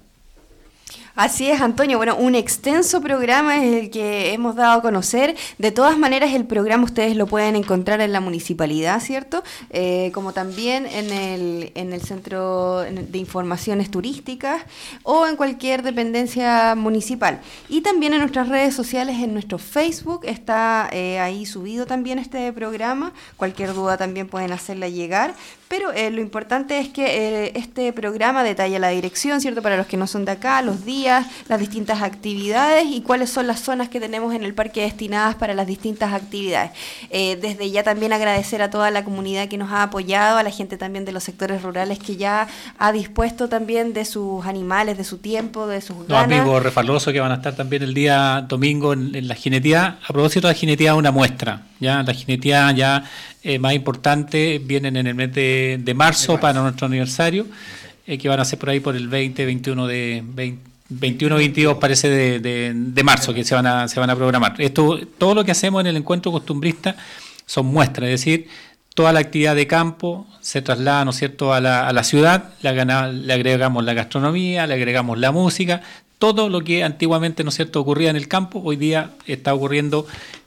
Así 1.16 1.48
es, 1.48 1.62
Antonio. 1.62 1.98
Bueno, 1.98 2.16
un 2.16 2.34
extenso 2.34 3.00
programa 3.00 3.64
es 3.64 3.84
el 3.84 3.92
que 3.92 4.34
hemos 4.34 4.56
dado 4.56 4.80
a 4.80 4.82
conocer. 4.82 5.36
De 5.60 5.72
todas 5.72 5.96
maneras, 5.96 6.34
el 6.34 6.46
programa 6.46 6.86
ustedes 6.86 7.16
lo 7.16 7.28
pueden 7.28 7.56
encontrar 7.56 8.02
en 8.02 8.12
la 8.12 8.20
municipalidad, 8.20 9.00
¿cierto? 9.00 9.44
Eh, 9.70 10.10
como 10.16 10.34
también 10.34 10.88
en 10.88 11.12
el, 11.12 11.72
en 11.76 11.94
el 11.94 12.02
Centro 12.02 12.80
de 12.80 13.18
Informaciones 13.20 13.92
Turísticas 13.92 14.64
o 15.04 15.28
en 15.28 15.36
cualquier 15.36 15.84
dependencia 15.84 16.74
municipal. 16.74 17.42
Y 17.70 17.82
también 17.82 18.14
en 18.14 18.22
nuestras 18.22 18.50
redes 18.50 18.74
sociales, 18.74 19.18
en 19.20 19.34
nuestro 19.34 19.60
Facebook, 19.60 20.22
está 20.24 20.90
eh, 20.92 21.20
ahí 21.20 21.46
subido 21.46 21.86
también 21.86 22.18
este 22.18 22.52
programa. 22.54 23.14
Cualquier 23.38 23.76
duda 23.76 23.98
también 23.98 24.28
pueden 24.28 24.52
hacerla 24.52 24.90
llegar. 24.90 25.36
Pero 25.74 25.92
eh, 25.92 26.12
lo 26.12 26.22
importante 26.22 26.78
es 26.78 26.90
que 26.90 27.52
este 27.56 27.92
programa 27.94 28.44
detalla 28.44 28.78
la 28.78 28.90
dirección, 28.90 29.42
¿cierto? 29.42 29.64
Para 29.64 29.76
los 29.76 29.88
que 29.88 29.98
no 29.98 30.06
son 30.06 30.24
de 30.24 30.34
acá, 30.34 30.62
los 30.62 30.86
días 30.86 31.26
las 31.50 31.60
distintas 31.60 32.04
actividades 32.04 32.86
y 32.92 33.02
cuáles 33.02 33.32
son 33.32 33.48
las 33.48 33.60
zonas 33.62 33.90
que 33.90 34.00
tenemos 34.00 34.36
en 34.36 34.44
el 34.44 34.54
parque 34.54 34.82
destinadas 34.82 35.34
para 35.34 35.56
las 35.56 35.66
distintas 35.66 36.14
actividades. 36.14 36.70
Eh, 37.10 37.40
desde 37.42 37.72
ya 37.72 37.82
también 37.82 38.14
agradecer 38.14 38.62
a 38.62 38.70
toda 38.70 38.92
la 38.92 39.04
comunidad 39.04 39.48
que 39.48 39.58
nos 39.58 39.72
ha 39.72 39.82
apoyado, 39.82 40.38
a 40.38 40.44
la 40.44 40.52
gente 40.52 40.78
también 40.78 41.06
de 41.06 41.12
los 41.12 41.24
sectores 41.24 41.64
rurales 41.64 41.98
que 41.98 42.18
ya 42.18 42.48
ha 42.78 42.92
dispuesto 42.92 43.50
también 43.50 43.94
de 43.94 44.06
sus 44.06 44.46
animales, 44.46 44.96
de 44.96 45.04
su 45.04 45.18
tiempo, 45.18 45.66
de 45.66 45.82
sus 45.82 46.08
ganas. 46.08 46.30
Los 46.30 46.40
amigos 46.40 46.62
refalosos 46.62 47.12
que 47.12 47.20
van 47.20 47.32
a 47.32 47.36
estar 47.38 47.56
también 47.56 47.82
el 47.82 47.96
día 47.96 48.46
domingo 48.48 48.94
en, 48.94 49.28
la 49.28 49.34
jinetía. 49.34 49.98
A 50.08 50.14
propósito 50.14 50.46
de 50.46 50.54
la 50.54 50.60
jinetía, 50.60 50.94
una 50.94 51.10
muestra. 51.12 51.64
Ya 51.84 52.02
la 52.02 52.14
jinetía 52.14 52.72
ya 52.72 53.04
eh, 53.44 53.60
más 53.60 53.74
importante 53.74 54.60
vienen 54.64 54.98
en 54.98 55.08
el 55.08 55.16
mes 55.16 55.34
de, 55.34 55.94
marzo, 55.96 56.40
para 56.40 56.62
nuestro 56.62 56.88
aniversario, 56.88 57.46
eh, 58.08 58.18
que 58.18 58.28
van 58.30 58.40
a 58.40 58.46
ser 58.46 58.58
por 58.58 58.70
ahí 58.70 58.80
por 58.80 58.96
el 58.96 59.08
20, 59.08 59.46
21 59.46 59.88
de 59.88 60.24
20 60.26 60.74
21 60.90 61.38
22 61.38 61.78
parece 61.78 62.10
de, 62.10 62.40
de, 62.74 63.04
marzo 63.04 63.34
que 63.34 63.44
se 63.44 63.56
van 63.56 63.66
a 63.66 63.88
se 63.88 64.00
van 64.00 64.10
a 64.10 64.16
programar. 64.16 64.56
Esto 64.60 65.00
todo 65.18 65.34
lo 65.34 65.44
que 65.44 65.52
hacemos 65.52 65.82
en 65.82 65.88
el 65.88 65.98
encuentro 65.98 66.32
costumbrista 66.32 66.96
son 67.46 67.66
muestras, 67.68 68.10
es 68.10 68.20
decir, 68.20 68.48
toda 68.94 69.12
la 69.12 69.20
actividad 69.20 69.56
de 69.56 69.68
campo 69.68 70.28
se 70.42 70.62
traslada, 70.62 71.06
¿no 71.06 71.12
es 71.12 71.18
cierto?, 71.18 71.54
a 71.54 71.62
la, 71.62 71.88
a 71.88 71.94
la 71.94 72.04
ciudad, 72.04 72.54
le, 72.62 72.74
le 72.74 73.34
agregamos 73.34 73.84
la 73.84 73.94
gastronomía, 73.94 74.68
le 74.68 74.76
agregamos 74.76 75.18
la 75.18 75.32
música, 75.32 75.82
todo 76.20 76.50
lo 76.50 76.64
que 76.64 76.84
antiguamente, 76.84 77.44
¿no 77.44 77.50
es 77.50 77.56
cierto?, 77.56 77.82
ocurría 77.82 78.10
en 78.10 78.16
el 78.16 78.28
campo, 78.28 78.62
hoy 78.64 78.76
día 78.76 79.12
está 79.26 79.54
ocurriendo 79.54 80.06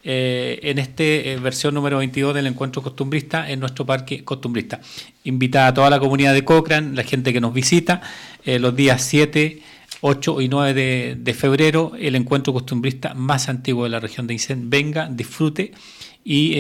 eh, 0.09 0.61
en 0.63 0.79
esta 0.79 1.03
eh, 1.03 1.37
versión 1.43 1.75
número 1.75 1.99
22 1.99 2.33
del 2.33 2.47
encuentro 2.47 2.81
costumbrista 2.81 3.51
en 3.51 3.59
nuestro 3.59 3.85
parque 3.85 4.23
costumbrista. 4.23 4.81
Invita 5.25 5.67
a 5.67 5.75
toda 5.75 5.91
la 5.91 5.99
comunidad 5.99 6.33
de 6.33 6.45
Cochrane, 6.45 6.95
la 6.95 7.03
gente 7.03 7.33
que 7.33 7.41
nos 7.41 7.53
visita, 7.53 8.03
eh, 8.45 8.61
los 8.61 8.77
días 8.77 9.03
7, 9.03 9.61
8 10.03 10.41
y 10.43 10.49
9 10.49 11.17
de, 11.17 11.35
febrero, 11.35 11.95
el 11.99 12.15
encuentro 12.15 12.53
costumbrista 12.53 13.15
más 13.15 13.49
antiguo 13.49 13.83
de 13.83 13.91
la 13.91 13.99
región 13.99 14.29
de 14.29 14.35
Aysén. 14.35 14.71
Venga, 14.71 15.09
disfrute 15.11 15.73
y 16.25 16.55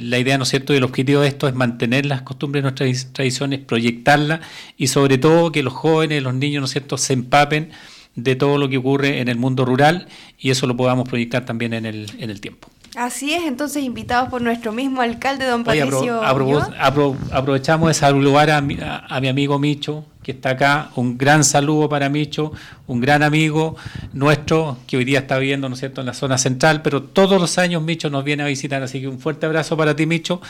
la 0.00 0.18
idea, 0.18 0.38
¿no 0.38 0.44
es 0.44 0.48
cierto?, 0.48 0.72
y 0.72 0.78
el 0.78 0.84
objetivo 0.84 1.20
de 1.20 1.28
esto 1.28 1.48
es 1.48 1.54
mantener 1.54 2.06
las 2.06 2.22
costumbres, 2.22 2.62
nuestras 2.62 3.12
tradiciones, 3.12 3.60
proyectarlas 3.60 4.40
y 4.78 4.86
sobre 4.86 5.18
todo 5.18 5.52
que 5.52 5.62
los 5.62 5.74
jóvenes, 5.74 6.22
los 6.22 6.34
niños, 6.34 6.60
¿no 6.60 6.64
es 6.64 6.70
cierto?, 6.70 6.96
se 6.96 7.12
empapen 7.12 7.72
de 8.14 8.36
todo 8.36 8.56
lo 8.56 8.68
que 8.70 8.78
ocurre 8.78 9.20
en 9.20 9.28
el 9.28 9.36
mundo 9.36 9.66
rural 9.66 10.08
y 10.38 10.50
eso 10.50 10.66
lo 10.66 10.76
podamos 10.76 11.06
proyectar 11.08 11.44
también 11.44 11.74
en 11.74 11.84
el, 11.84 12.10
en 12.18 12.30
el 12.30 12.40
tiempo. 12.40 12.68
Así 12.96 13.34
es, 13.34 13.44
entonces 13.44 13.84
invitados 13.84 14.30
por 14.30 14.40
nuestro 14.40 14.72
mismo 14.72 15.02
alcalde, 15.02 15.44
don 15.44 15.64
Patricio. 15.64 16.22
aprovechamos 16.24 17.88
de 17.88 17.94
saludar 17.94 18.48
a 18.48 18.62
mi, 18.62 18.78
a, 18.80 19.20
mi, 19.20 19.28
amigo 19.28 19.58
Micho, 19.58 20.06
que 20.22 20.32
está 20.32 20.50
acá. 20.50 20.88
Un 20.96 21.18
gran 21.18 21.44
saludo 21.44 21.90
para 21.90 22.08
Micho, 22.08 22.52
un 22.86 23.02
gran 23.02 23.22
amigo 23.22 23.76
nuestro 24.14 24.78
que 24.86 24.96
hoy 24.96 25.04
día 25.04 25.18
está 25.18 25.36
viviendo, 25.36 25.68
¿no 25.68 25.74
es 25.74 25.80
cierto?, 25.80 26.00
en 26.00 26.06
la 26.06 26.14
zona 26.14 26.38
central, 26.38 26.80
pero 26.80 27.02
todos 27.02 27.38
los 27.38 27.58
años 27.58 27.82
Micho 27.82 28.08
nos 28.08 28.24
viene 28.24 28.44
a 28.44 28.46
visitar, 28.46 28.82
así 28.82 29.02
que 29.02 29.08
un 29.08 29.18
fuerte 29.18 29.44
abrazo 29.44 29.76
para 29.76 29.94
ti, 29.94 30.06
Micho. 30.06 30.40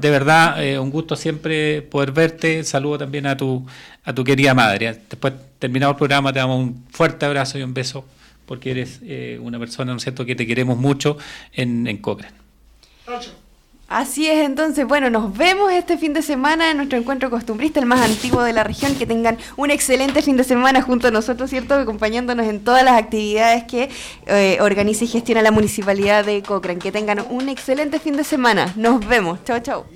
De 0.00 0.10
verdad, 0.10 0.62
eh, 0.62 0.78
un 0.78 0.90
gusto 0.90 1.16
siempre 1.16 1.82
poder 1.82 2.12
verte. 2.12 2.62
Saludo 2.62 2.98
también 2.98 3.26
a 3.26 3.36
tu, 3.36 3.66
a 4.04 4.12
tu 4.12 4.22
querida 4.22 4.54
madre. 4.54 5.00
Después, 5.10 5.34
terminado 5.58 5.90
el 5.90 5.98
programa, 5.98 6.32
te 6.32 6.38
damos 6.38 6.60
un 6.60 6.84
fuerte 6.92 7.26
abrazo 7.26 7.58
y 7.58 7.64
un 7.64 7.74
beso 7.74 8.04
porque 8.50 8.72
eres 8.72 8.98
eh, 9.04 9.38
una 9.40 9.60
persona, 9.60 9.92
¿no 9.92 9.98
es 9.98 10.02
cierto?, 10.02 10.26
que 10.26 10.34
te 10.34 10.44
queremos 10.44 10.76
mucho 10.76 11.16
en, 11.52 11.86
en 11.86 11.98
Cochrane. 11.98 12.34
Así 13.86 14.26
es, 14.26 14.44
entonces, 14.44 14.88
bueno, 14.88 15.08
nos 15.08 15.38
vemos 15.38 15.70
este 15.70 15.96
fin 15.96 16.14
de 16.14 16.20
semana 16.20 16.72
en 16.72 16.78
nuestro 16.78 16.98
encuentro 16.98 17.30
costumbrista, 17.30 17.78
el 17.78 17.86
más 17.86 18.00
antiguo 18.00 18.42
de 18.42 18.52
la 18.52 18.64
región. 18.64 18.96
Que 18.96 19.06
tengan 19.06 19.38
un 19.56 19.70
excelente 19.70 20.20
fin 20.20 20.36
de 20.36 20.42
semana 20.42 20.82
junto 20.82 21.06
a 21.06 21.10
nosotros, 21.12 21.48
¿cierto? 21.48 21.74
Acompañándonos 21.74 22.44
en 22.48 22.58
todas 22.58 22.82
las 22.82 22.98
actividades 22.98 23.62
que 23.70 23.88
eh, 24.26 24.58
organiza 24.60 25.04
y 25.04 25.06
gestiona 25.06 25.42
la 25.42 25.52
municipalidad 25.52 26.24
de 26.24 26.42
Cochrane. 26.42 26.80
Que 26.80 26.90
tengan 26.90 27.24
un 27.30 27.48
excelente 27.48 28.00
fin 28.00 28.16
de 28.16 28.24
semana. 28.24 28.72
Nos 28.74 29.06
vemos. 29.06 29.44
Chao, 29.44 29.60
chao. 29.60 29.86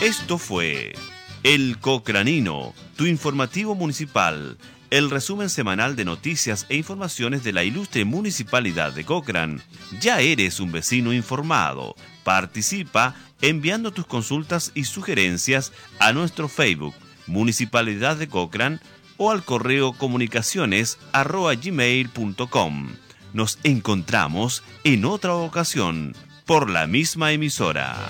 Esto 0.00 0.38
fue 0.38 0.92
El 1.42 1.80
Cocranino, 1.80 2.72
tu 2.94 3.04
informativo 3.04 3.74
municipal 3.74 4.56
el 4.90 5.10
resumen 5.10 5.50
semanal 5.50 5.96
de 5.96 6.04
noticias 6.04 6.66
e 6.68 6.76
informaciones 6.76 7.44
de 7.44 7.52
la 7.52 7.64
ilustre 7.64 8.04
Municipalidad 8.04 8.92
de 8.92 9.04
Cochrane. 9.04 9.60
Ya 10.00 10.20
eres 10.20 10.60
un 10.60 10.72
vecino 10.72 11.12
informado. 11.12 11.94
Participa 12.24 13.14
enviando 13.42 13.92
tus 13.92 14.06
consultas 14.06 14.72
y 14.74 14.84
sugerencias 14.84 15.72
a 15.98 16.12
nuestro 16.12 16.48
Facebook 16.48 16.94
Municipalidad 17.26 18.16
de 18.16 18.28
Cochrane 18.28 18.80
o 19.16 19.30
al 19.30 19.44
correo 19.44 19.92
comunicaciones 19.92 20.98
gmail.com. 21.12 22.88
Nos 23.34 23.58
encontramos 23.62 24.62
en 24.84 25.04
otra 25.04 25.34
ocasión 25.34 26.14
por 26.46 26.70
la 26.70 26.86
misma 26.86 27.32
emisora. 27.32 28.08